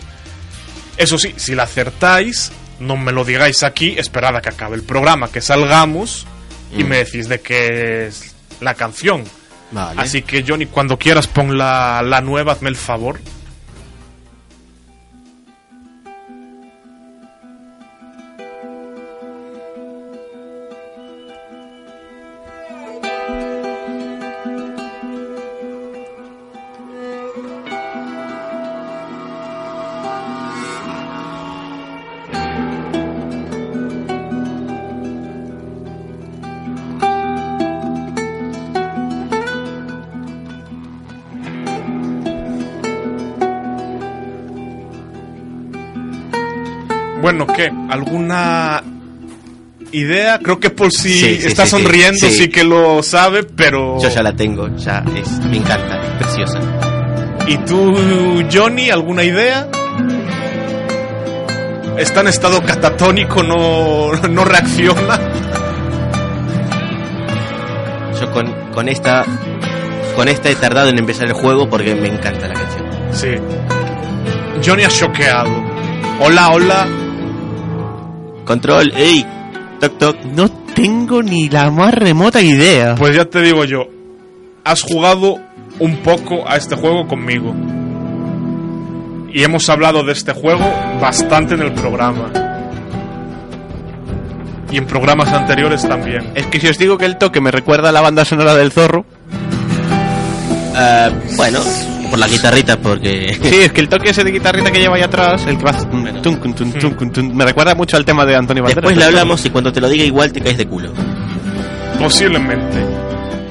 [0.96, 2.50] Eso sí, si la acertáis,
[2.82, 6.26] no me lo digáis aquí, esperad a que acabe el programa, que salgamos
[6.76, 6.88] y Mm.
[6.88, 9.24] me decís de qué es la canción.
[9.70, 10.00] Vale.
[10.02, 13.20] Así que Johnny, cuando quieras pon la, la nueva, hazme el favor.
[47.62, 47.72] ¿Qué?
[47.90, 48.82] ¿Alguna
[49.92, 50.38] idea?
[50.38, 52.32] Creo que por si Sí, sí, está sí, sonriendo sí.
[52.32, 52.48] Sí.
[52.48, 54.00] que lo sabe, pero...
[54.00, 56.60] Yo ya la tengo, ya es, me encanta, es preciosa.
[57.46, 59.68] ¿Y tú, Johnny, alguna idea?
[61.98, 65.20] Está en estado catatónico, no, no reacciona.
[68.20, 69.24] Yo con, con esta
[70.14, 72.86] con esta he tardado en empezar el juego porque me encanta la canción.
[73.12, 73.34] Sí.
[74.64, 75.50] Johnny ha choqueado.
[76.20, 76.86] Hola, hola.
[78.44, 79.26] Control, ey,
[79.80, 80.16] toc toc.
[80.24, 82.94] No tengo ni la más remota idea.
[82.96, 83.88] Pues ya te digo yo,
[84.64, 85.38] has jugado
[85.78, 87.54] un poco a este juego conmigo.
[89.32, 90.64] Y hemos hablado de este juego
[91.00, 92.30] bastante en el programa.
[94.70, 96.32] Y en programas anteriores también.
[96.34, 98.72] Es que si os digo que el toque me recuerda a la banda sonora del
[98.72, 99.04] zorro.
[100.74, 101.60] Ah, bueno,
[102.10, 105.02] por la guitarrita porque Sí, es que el toque ese de guitarrita que lleva ahí
[105.02, 108.82] atrás, el que va tum, tum, tum, me recuerda mucho al tema de Antonio Banderas.
[108.82, 110.92] después le hablamos y cuando te lo diga igual te caes de culo.
[111.98, 112.78] Posiblemente.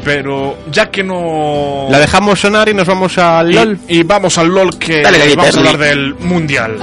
[0.04, 1.88] Pero ya que no...
[1.92, 3.80] La dejamos sonar y nos vamos al Y- LOL.
[3.88, 6.78] Y, vamos al LOL que Dale, galleta, vamos a hablar del Mundial.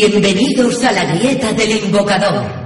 [0.00, 2.59] Bienvenidos a la grieta del invocador.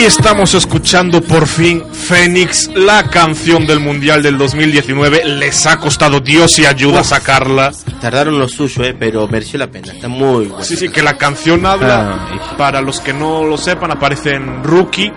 [0.00, 5.24] Y estamos escuchando por fin Fénix, la canción del Mundial del 2019.
[5.26, 7.70] Les ha costado Dios y ayuda a sacarla.
[8.00, 9.92] Tardaron lo suyo, eh, pero mereció la pena.
[9.92, 10.64] Está muy bueno.
[10.64, 12.28] Sí, sí, que la canción habla.
[12.56, 15.12] Para los que no lo sepan, aparece en Rookie,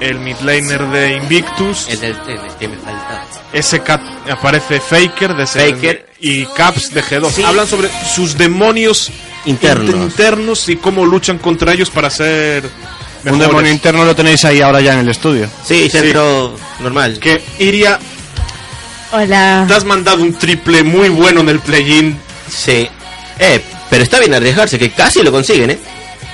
[0.00, 1.86] el midlaner de Invictus.
[1.90, 3.24] El del tren, el que me falta.
[3.52, 4.00] SK
[4.30, 6.06] aparece Faker de ese- Faker.
[6.20, 7.30] y Caps de G2.
[7.30, 7.42] Sí.
[7.42, 9.10] Hablan sobre sus demonios
[9.44, 9.94] Internos.
[9.94, 12.64] internos y cómo luchan contra ellos para ser
[13.26, 15.48] Un demonio interno lo tenéis ahí ahora ya en el estudio.
[15.64, 17.18] Sí, entró normal.
[17.18, 17.98] Que Iria,
[19.12, 19.64] Hola.
[19.68, 22.18] te has mandado un triple muy bueno en el play-in.
[22.48, 22.88] Sí.
[23.38, 23.60] Eh,
[23.90, 25.78] pero está bien arriesgarse, que casi lo consiguen, eh.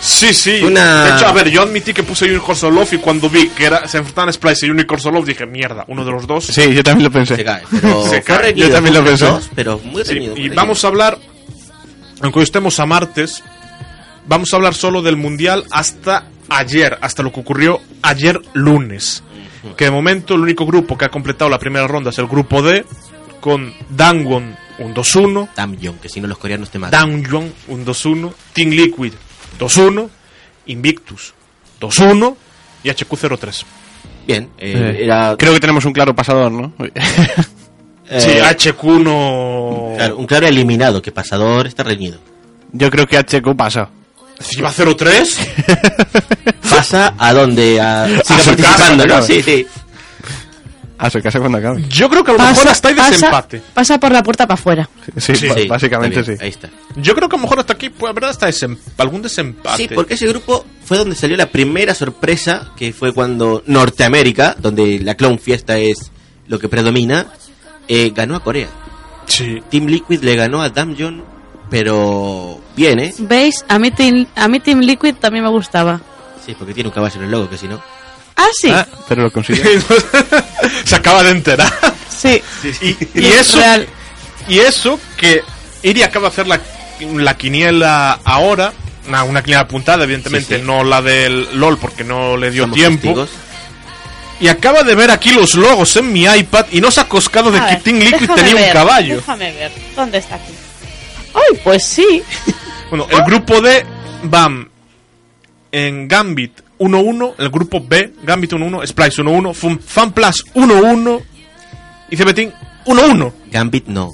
[0.01, 0.63] Sí, sí.
[0.63, 3.67] Una- De hecho, a ver, yo admití que puse Unicorn Love y cuando vi que
[3.67, 6.47] era, se enfrentaban Splice y Unicorn Love dije, mierda, uno de los dos.
[6.47, 7.37] Sí, yo también lo pensé.
[7.37, 8.39] Se cae, pero Se fue cae.
[8.39, 9.27] reñido, Yo también lo pensé.
[9.27, 10.33] dos, pero muy Sí, reñido.
[10.33, 10.57] muy y reñido.
[10.57, 11.19] vamos a hablar,
[12.23, 13.43] aunque hoy estemos a martes,
[14.27, 19.23] vamos a hablar solo del Mundial hasta ayer, hasta lo que ocurrió ayer lunes.
[19.77, 22.63] Que de momento el único grupo que ha completado la primera ronda es el grupo
[22.63, 22.85] D,
[23.41, 27.11] con Dangwon un 2-1, Damyeon, que si no los coreanos te matan.
[27.11, 29.13] Dangyong un 2-1, Team Liquid
[29.59, 30.09] 2-1,
[30.67, 31.35] Invictus
[31.81, 32.35] 2-1
[32.83, 33.65] y HQ03.
[34.27, 36.73] Bien, eh, Eh, era Creo que tenemos un claro pasador, ¿no?
[38.09, 39.93] eh, sí, HQ no...
[39.97, 42.19] claro, un claro eliminado, que pasador está reñido.
[42.73, 43.91] Yo creo que HQ pasa.
[44.41, 45.39] Si va 0-3,
[46.69, 49.23] Pasa a donde a, siga su casa, participando, ¿no?
[49.23, 49.67] Sí, sí.
[50.99, 51.83] A su casa cuando acabe.
[51.89, 53.63] yo creo que a lo mejor hasta hay desempate.
[53.73, 54.89] pasa por la puerta para afuera.
[55.17, 56.45] Sí, Sí, ba- Sí, básicamente está bien, sí.
[56.45, 56.69] Ahí está.
[56.97, 59.77] Yo creo que a lo mejor hasta aquí puede haber hasta desem- algún desempate.
[59.89, 64.99] Sí, porque ese grupo fue donde salió la primera sorpresa, que fue cuando Norteamérica, donde
[64.99, 66.11] la Clown Fiesta es
[66.49, 67.29] lo que predomina,
[67.89, 68.69] eh, ganó a Corea.
[69.27, 69.63] Sí.
[69.71, 71.25] Team Liquid le ganó a Damjon,
[71.71, 73.15] pero bien, ¿eh?
[73.19, 73.65] ¿Veis?
[73.69, 76.01] A mí, Team, a mí Team Liquid también me gustaba.
[76.45, 77.81] Sí, porque tiene un caballo en el logo, que si no...
[78.37, 78.71] Ah, sí.
[78.71, 79.63] Ah, pero lo consigue.
[80.85, 81.71] Se acaba de enterar.
[82.09, 82.43] sí.
[82.81, 83.87] Y, y eso, Real.
[84.49, 85.43] y eso que
[85.83, 86.59] Iri acaba de hacer la,
[87.01, 88.73] la quiniela ahora,
[89.09, 90.67] una, una quiniela apuntada, evidentemente, Sí, sí.
[90.67, 93.03] no la del LOL porque no le dio somos tiempo.
[93.03, 93.31] testigos.
[94.41, 97.51] Y acaba de ver aquí los logos en mi iPad y no se ha coscado
[97.51, 99.17] de A que ver, Team Liquid tenía un caballo.
[99.17, 99.71] Déjame ver.
[99.95, 100.53] ¿Dónde está aquí?
[101.35, 102.23] ¡Ay, pues sí!
[102.89, 103.85] Bueno, el grupo D,
[104.25, 104.69] BAM,
[105.73, 111.23] en Gambit 1-1, el grupo B, Gambit 1-1, Splice 1-1, Fun- FanPlus 1-1
[112.11, 112.53] y CBTeam
[112.87, 113.33] 1-1.
[113.53, 114.11] Gambit no.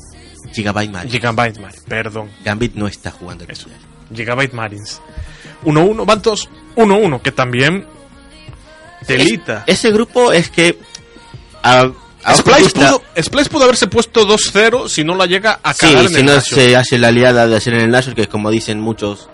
[0.53, 1.13] Gigabyte Marines.
[1.13, 2.31] Gigabyte Marines, perdón.
[2.45, 3.69] Gambit no está jugando el Eso.
[3.69, 3.89] mundial.
[4.15, 5.01] Gigabyte Marines.
[5.65, 7.87] 1-1, van todos 1-1, que también
[9.07, 9.65] telita.
[9.67, 10.79] Es- ese grupo es que...
[11.63, 11.91] A,
[12.35, 16.09] Splice, pudo, Splice pudo haberse puesto 2-0 si no la llega a Sí, cagar en
[16.09, 18.81] si el no se hace la aliada de hacer en el Nashor, que como dicen
[18.81, 19.29] muchos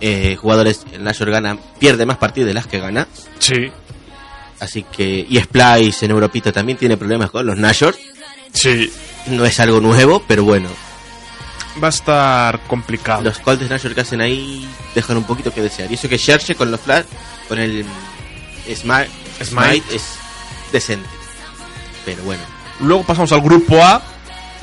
[0.00, 3.06] eh, jugadores, el Nashor gana, pierde más partidas de las que gana.
[3.38, 3.70] Sí,
[4.60, 7.96] Así que, y Splice en Europita también tiene problemas con los Nashor.
[8.52, 8.92] sí.
[9.26, 10.68] No es algo nuevo, pero bueno,
[11.82, 13.22] Va a estar complicado.
[13.22, 15.90] los de Nashor que hacen ahí dejan un poquito que desear.
[15.90, 17.04] Y eso que Sherche con los Flash,
[17.48, 17.84] con el
[18.74, 19.08] Smite,
[19.42, 19.44] Smite.
[19.44, 20.02] Smite es
[20.72, 21.08] decente.
[22.04, 22.42] Pero bueno,
[22.80, 24.02] Luego pasamos al grupo A,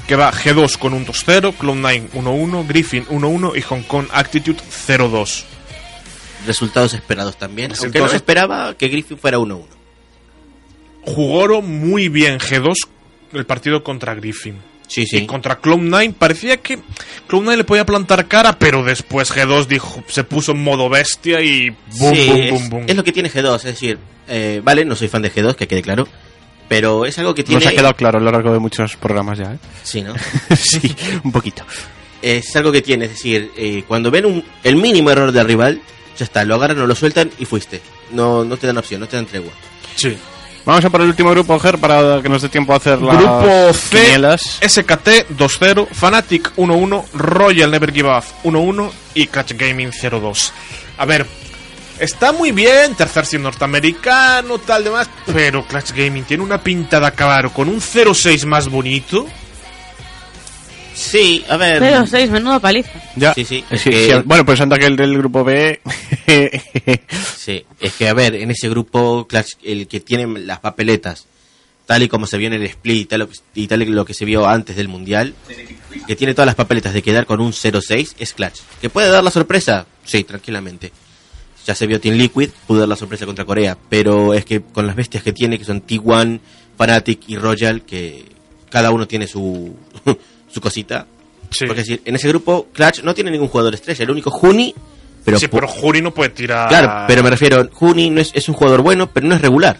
[0.07, 5.43] que va G2 con un 2-0, Cloud9 1-1, Griffin 1-1 y Hong Kong Attitude 0-2.
[6.45, 7.73] resultados esperados también.
[7.75, 9.63] Sí, Aunque no se esperaba que Griffin fuera 1-1.
[11.05, 12.73] Jugaron muy bien G2
[13.33, 14.57] el partido contra Griffin.
[14.87, 15.25] Sí, Y sí.
[15.27, 16.79] contra Cloud9 parecía que
[17.29, 21.69] Cloud9 le podía plantar cara, pero después G2 dijo, se puso en modo bestia y
[21.69, 22.83] boom, Sí, boom, es, boom, boom.
[22.87, 25.67] es lo que tiene G2, es decir, eh, vale, no soy fan de G2, que
[25.67, 26.07] quede claro,
[26.69, 27.65] pero es algo que tiene...
[27.65, 29.57] Nos ha quedado claro a lo largo de muchos programas ya, ¿eh?
[29.83, 30.13] Sí, ¿no?
[30.55, 31.65] sí, un poquito.
[32.21, 35.81] es algo que tiene, es decir, eh, cuando ven un, el mínimo error del rival,
[36.17, 37.81] ya está, lo agarran o lo sueltan y fuiste.
[38.11, 39.51] No, no te dan opción, no te dan tregua.
[39.95, 40.15] Sí.
[40.65, 43.17] Vamos a por el último grupo, Ger, para que nos dé tiempo a hacer las
[43.17, 44.59] Grupo C, quinielas.
[44.61, 50.51] SKT 2-0, Fnatic 1-1, Royal Never Give Up 1-1 y Catch Gaming 0-2.
[50.97, 51.25] A ver,
[51.99, 57.07] está muy bien, tercer sin norteamericano, tal demás, pero Clutch Gaming tiene una pinta de
[57.07, 59.25] acabar con un 0-6 más bonito.
[60.93, 61.81] Sí, a ver...
[61.81, 62.91] 0-6, menuda paliza.
[63.15, 63.33] Ya.
[63.33, 65.79] Sí, sí, es sí, que- sí, Bueno, pues anda que el del grupo B.
[67.37, 71.25] Sí, es que a ver, en ese grupo, Clash, el que tiene las papeletas,
[71.85, 74.13] tal y como se vio en el split y tal, y tal y lo que
[74.13, 75.33] se vio antes del mundial,
[76.05, 78.59] que tiene todas las papeletas de quedar con un 0-6, es Clutch.
[78.81, 79.85] ¿Que puede dar la sorpresa?
[80.03, 80.91] Sí, tranquilamente.
[81.65, 84.87] Ya se vio Team Liquid, pudo dar la sorpresa contra Corea, pero es que con
[84.87, 86.39] las bestias que tiene, que son T1,
[86.77, 88.25] Fnatic y Royal, que
[88.69, 89.75] cada uno tiene su,
[90.51, 91.05] su cosita.
[91.51, 94.31] Sí, Porque es decir, en ese grupo, Clutch no tiene ningún jugador estrella, el único
[94.31, 94.73] Juni,
[95.25, 96.69] pero sí, pero Juri no puede tirar.
[96.69, 99.77] Claro, pero me refiero, Juni no es, es un jugador bueno, pero no es regular.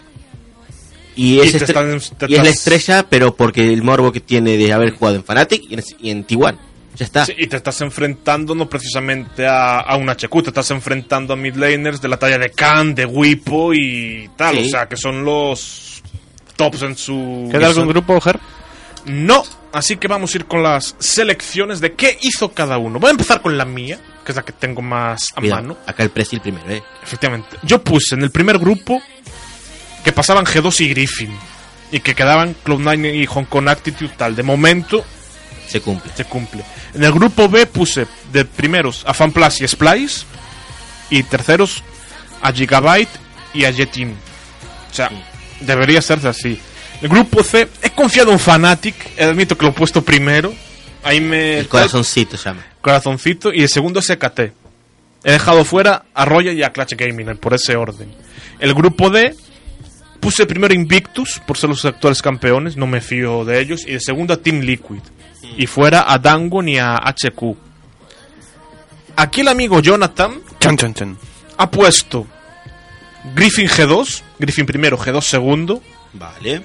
[1.16, 4.90] Y es, están- y es la estrella, pero porque el morbo que tiene de haber
[4.92, 6.56] jugado en Fnatic y en, y en T1.
[6.96, 7.24] Ya está.
[7.24, 11.36] Sí, y te estás enfrentando no precisamente a, a un HQ, te estás enfrentando a
[11.36, 14.56] midlaners de la talla de Khan, de Wipo y tal.
[14.58, 14.66] Sí.
[14.66, 16.02] O sea, que son los
[16.56, 17.48] tops en su.
[17.50, 18.38] ¿Queda algún grupo, Ger?
[19.06, 22.98] No, así que vamos a ir con las selecciones de qué hizo cada uno.
[22.98, 25.76] Voy a empezar con la mía, que es la que tengo más a Cuidado, mano.
[25.86, 26.82] acá el Presil primero, eh.
[27.02, 27.56] Efectivamente.
[27.62, 29.00] Yo puse en el primer grupo
[30.04, 31.30] que pasaban G2 y Griffin.
[31.92, 34.36] Y que quedaban Cloud9 y Hong Kong Attitude tal.
[34.36, 35.04] De momento
[35.70, 36.12] Se cumple.
[36.14, 36.64] se cumple.
[36.94, 40.26] En el grupo B puse de primeros a FanPlus y Splice.
[41.10, 41.82] Y terceros
[42.40, 43.10] a Gigabyte
[43.54, 44.10] y a Jetin.
[44.90, 45.10] O sea,
[45.60, 46.60] debería serse así.
[47.02, 50.52] El grupo C, he confiado en Fnatic, admito que lo he puesto primero.
[51.02, 51.60] Ahí me...
[51.60, 52.64] El corazoncito se llama.
[52.80, 54.40] corazoncito y el segundo es EKT.
[55.22, 58.12] He dejado fuera a Roya y a Clutch Gaming por ese orden.
[58.58, 59.34] El grupo D
[60.20, 64.00] puse primero Invictus por ser los actuales campeones, no me fío de ellos, y el
[64.00, 65.00] segundo a Team Liquid.
[65.56, 67.56] Y fuera a Dangon y a HQ.
[69.16, 71.18] Aquí el amigo Jonathan Chan, chan, chan.
[71.58, 72.26] ha puesto
[73.34, 75.82] Griffin G2, Griffin primero, G2 segundo,
[76.12, 76.62] Vale.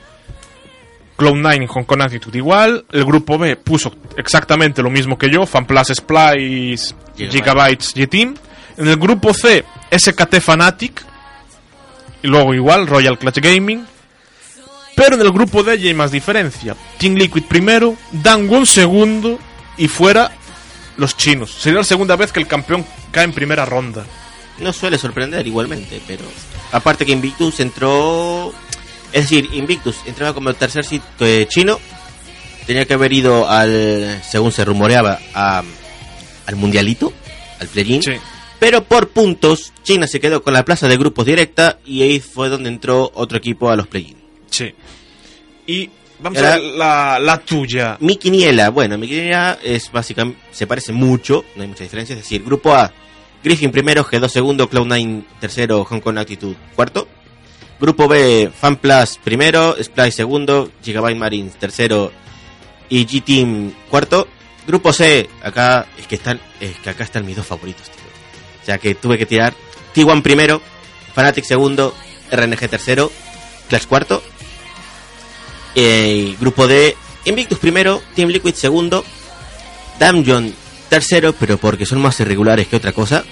[1.17, 2.85] Cloud9 y Hong Kong Attitude igual.
[2.91, 7.31] El grupo B puso exactamente lo mismo que yo, FanPlus Splice, Gigabyte.
[7.31, 8.35] Gigabytes, G-Team.
[8.77, 9.63] En el grupo C,
[9.95, 11.05] SKT Fanatic.
[12.23, 13.85] Y luego igual, Royal Clutch Gaming.
[14.95, 16.75] Pero en el grupo D ya hay más diferencia.
[16.97, 19.37] Team Liquid primero, Dangwon segundo
[19.77, 20.31] y fuera
[20.97, 21.51] los chinos.
[21.51, 24.05] Sería la segunda vez que el campeón cae en primera ronda.
[24.59, 26.23] No suele sorprender igualmente, pero
[26.71, 28.53] aparte que Invictus entró,
[29.11, 31.77] es decir, Invictus entraba como el tercer sitio eh, chino,
[32.65, 35.61] tenía que haber ido al, según se rumoreaba, a-
[36.45, 37.11] al mundialito,
[37.59, 38.11] al play Sí.
[38.59, 42.47] pero por puntos China se quedó con la plaza de grupos directa y ahí fue
[42.47, 44.15] donde entró otro equipo a los play-in.
[44.55, 44.73] Sí.
[45.67, 45.89] Y
[46.19, 47.97] vamos a ver la, la tuya.
[47.99, 52.21] Mi quiniela, bueno, mi quiniela es básicamente, se parece mucho, no hay mucha diferencia, es
[52.21, 52.91] decir, grupo A,
[53.43, 57.07] Griffin primero, G2 segundo, Cloud9 tercero, Hong Kong Attitude cuarto.
[57.79, 62.11] Grupo B, FanPlus primero, Splice segundo, Gigabyte Marines tercero
[62.89, 64.27] y G-Team cuarto.
[64.65, 68.05] Grupo C, acá es que están, es que acá están mis dos favoritos, tío.
[68.61, 69.53] O sea que tuve que tirar
[69.93, 70.61] T1 primero,
[71.13, 71.93] Fnatic segundo,
[72.31, 73.11] RNG tercero,
[73.69, 74.23] Clash cuarto.
[75.75, 76.95] Eh, grupo D,
[77.25, 79.03] Invictus primero, Team Liquid segundo,
[79.99, 80.53] Damjon
[80.89, 83.23] tercero, pero porque son más irregulares que otra cosa,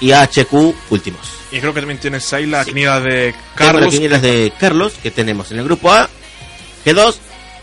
[0.00, 0.52] y HQ
[0.90, 1.20] últimos.
[1.52, 3.94] Y creo que también tienes ahí la quiniela de Tengo las Carlos.
[3.94, 6.08] quinielas de Carlos que tenemos en el grupo A,
[6.84, 7.14] G2,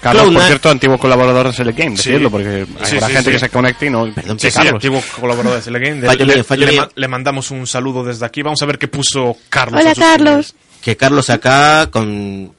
[0.01, 0.47] Carlos, por Cloud9.
[0.47, 2.09] cierto, antiguo colaborador de Select Game, Sí.
[2.11, 3.31] decirlo, porque Sí, habrá sí, gente sí.
[3.31, 4.13] que se conecte y no.
[4.13, 4.73] Perdón, Sí, Sí, sí, Carlos.
[4.75, 5.71] antiguo colaborador de.
[5.71, 6.81] Le, Fallo le- mío, fallo le mío.
[6.81, 8.41] ma- le mandamos un saludo desde aquí.
[8.41, 9.79] Vamos a ver qué puso Carlos.
[9.81, 10.55] Hola, en sus Carlos.
[10.81, 12.53] que Carlos acá con...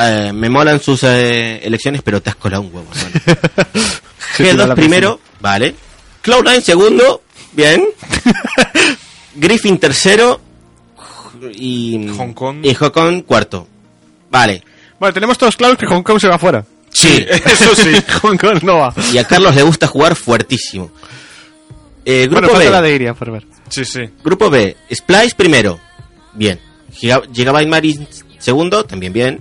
[0.00, 3.20] eh, me molan sus eh, elecciones, pero te has colado un huevo, hermano.
[4.36, 5.74] Se tira a G2 la primero, vale.
[6.24, 7.22] Cloud9 segundo,
[7.52, 7.84] bien.
[9.34, 10.40] Griffin tercero
[11.54, 12.64] y Hong Kong.
[12.64, 13.66] y Hong Kong cuarto.
[14.30, 14.62] Vale.
[14.98, 16.64] Bueno, tenemos todos claros que Hong Kong se va fuera.
[16.92, 17.24] Sí.
[17.30, 17.92] Eso sí.
[18.22, 18.94] Hong Kong no va.
[19.12, 20.90] Y a Carlos le gusta jugar fuertísimo.
[22.04, 22.70] Eh, grupo Bueno, B.
[22.70, 23.46] la de Iria, por ver.
[23.68, 24.00] Sí, sí.
[24.24, 24.76] Grupo B.
[24.92, 25.78] Splice primero.
[26.34, 26.58] Bien.
[26.92, 28.84] Giga- Gigabyte Marines segundo.
[28.84, 29.40] También bien.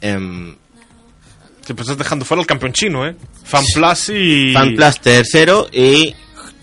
[0.00, 0.54] Em,
[1.66, 3.16] Sí, pues estás dejando fuera el campeón chino, ¿eh?
[3.42, 4.52] FanPlus y...
[4.52, 6.14] FanPlus tercero y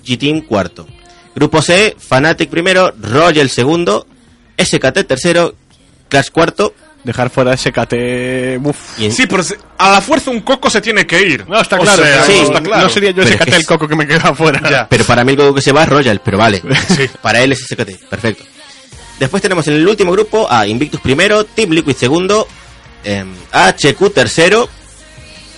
[0.06, 0.88] G-Team cuarto.
[1.36, 4.08] Grupo C, Fnatic primero, Royal segundo,
[4.58, 5.56] SKT tercero,
[6.08, 6.74] Clash cuarto.
[7.04, 7.94] Dejar fuera SKT.
[8.64, 8.98] Uf.
[8.98, 9.44] En- Sí, pero
[9.78, 11.46] a la fuerza un coco se tiene que ir.
[11.50, 12.02] No, está O claro.
[12.02, 12.84] sea, pero sí, no, está claro.
[12.84, 14.70] no sería yo Pero SKT el coco que me queda fuera.
[14.70, 14.88] Ya.
[14.88, 16.62] Pero para mí el juego que se va es Royal, pero vale.
[17.22, 18.46] Para él es SKT, perfecto.
[19.20, 22.48] Después tenemos en el último grupo a Invictus primero, Team Liquid segundo,
[23.04, 24.70] em, HQ tercero.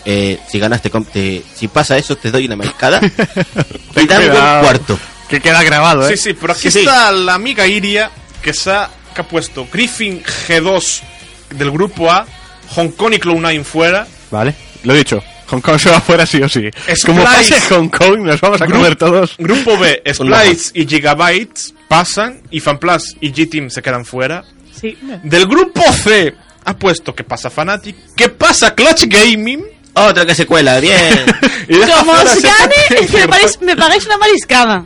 [0.08, 3.02] Eh, si ganaste, te- si pasa eso, te doy una mariscada.
[3.96, 4.62] y Cuidado.
[4.62, 5.00] cuarto.
[5.28, 6.16] Que queda grabado, ¿eh?
[6.16, 6.80] Sí, sí, pero aquí Sí, sí.
[6.80, 8.12] está la amiga Iria
[8.44, 11.02] que, se ha, que ha puesto Griffin G2
[11.50, 12.28] del grupo A,
[12.76, 14.06] Hong Kong y Cloud9 fuera.
[14.30, 15.24] Vale, lo he dicho.
[15.48, 16.70] Hong Kong se va fuera sí o sí.
[16.72, 17.08] Splice.
[17.08, 19.36] Como pase Hong Kong, nos vamos a comer todos.
[19.40, 24.44] Grupo B, Splice y Gigabytes pasan y FanPlus y G-Team se quedan fuera.
[24.80, 24.96] Sí.
[25.24, 26.36] Del grupo C
[26.66, 29.64] ha puesto que pasa Fnatic, que pasa Clutch Gaming
[29.94, 31.26] Otra que se cuela, bien.
[32.00, 34.86] Como os gane, es que me, pagáis, me pagáis una mariscada.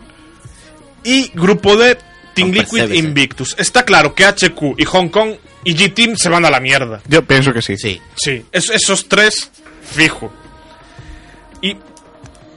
[1.03, 1.97] Y grupo D,
[2.35, 2.97] Team Liquid eh.
[2.97, 3.55] Invictus.
[3.57, 5.31] Está claro que HQ y Hong Kong
[5.63, 7.01] y G-Team se van a la mierda.
[7.07, 7.75] Yo pienso que sí.
[7.75, 7.99] Sí.
[8.15, 9.49] Sí, es- esos tres,
[9.91, 10.31] fijo.
[11.61, 11.75] Y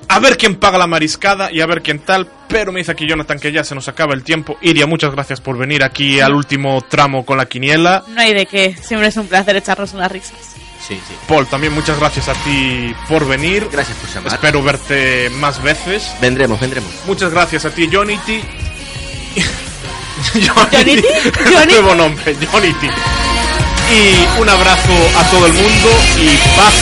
[0.08, 2.28] a ver quién paga la mariscada y a ver quién tal.
[2.48, 4.56] Pero me dice aquí Jonathan que ya se nos acaba el tiempo.
[4.60, 8.04] Iria, muchas gracias por venir aquí al último tramo con la quiniela.
[8.08, 8.76] No hay de qué.
[8.80, 10.38] Siempre es un placer echarnos unas risas.
[10.86, 11.14] Sí, sí.
[11.28, 13.68] Paul, también muchas gracias a ti por venir.
[13.70, 14.32] Gracias por llamar.
[14.32, 16.12] Espero verte más veces.
[16.20, 16.90] Vendremos, vendremos.
[17.06, 18.42] Muchas gracias a ti, Johnny T.
[20.34, 21.32] ¿Johnny T?
[21.52, 21.72] ¿Johnny?
[21.72, 22.86] Nuevo nombre, Johnny T.
[22.86, 25.88] Y un abrazo a todo el mundo
[26.18, 26.74] y paz.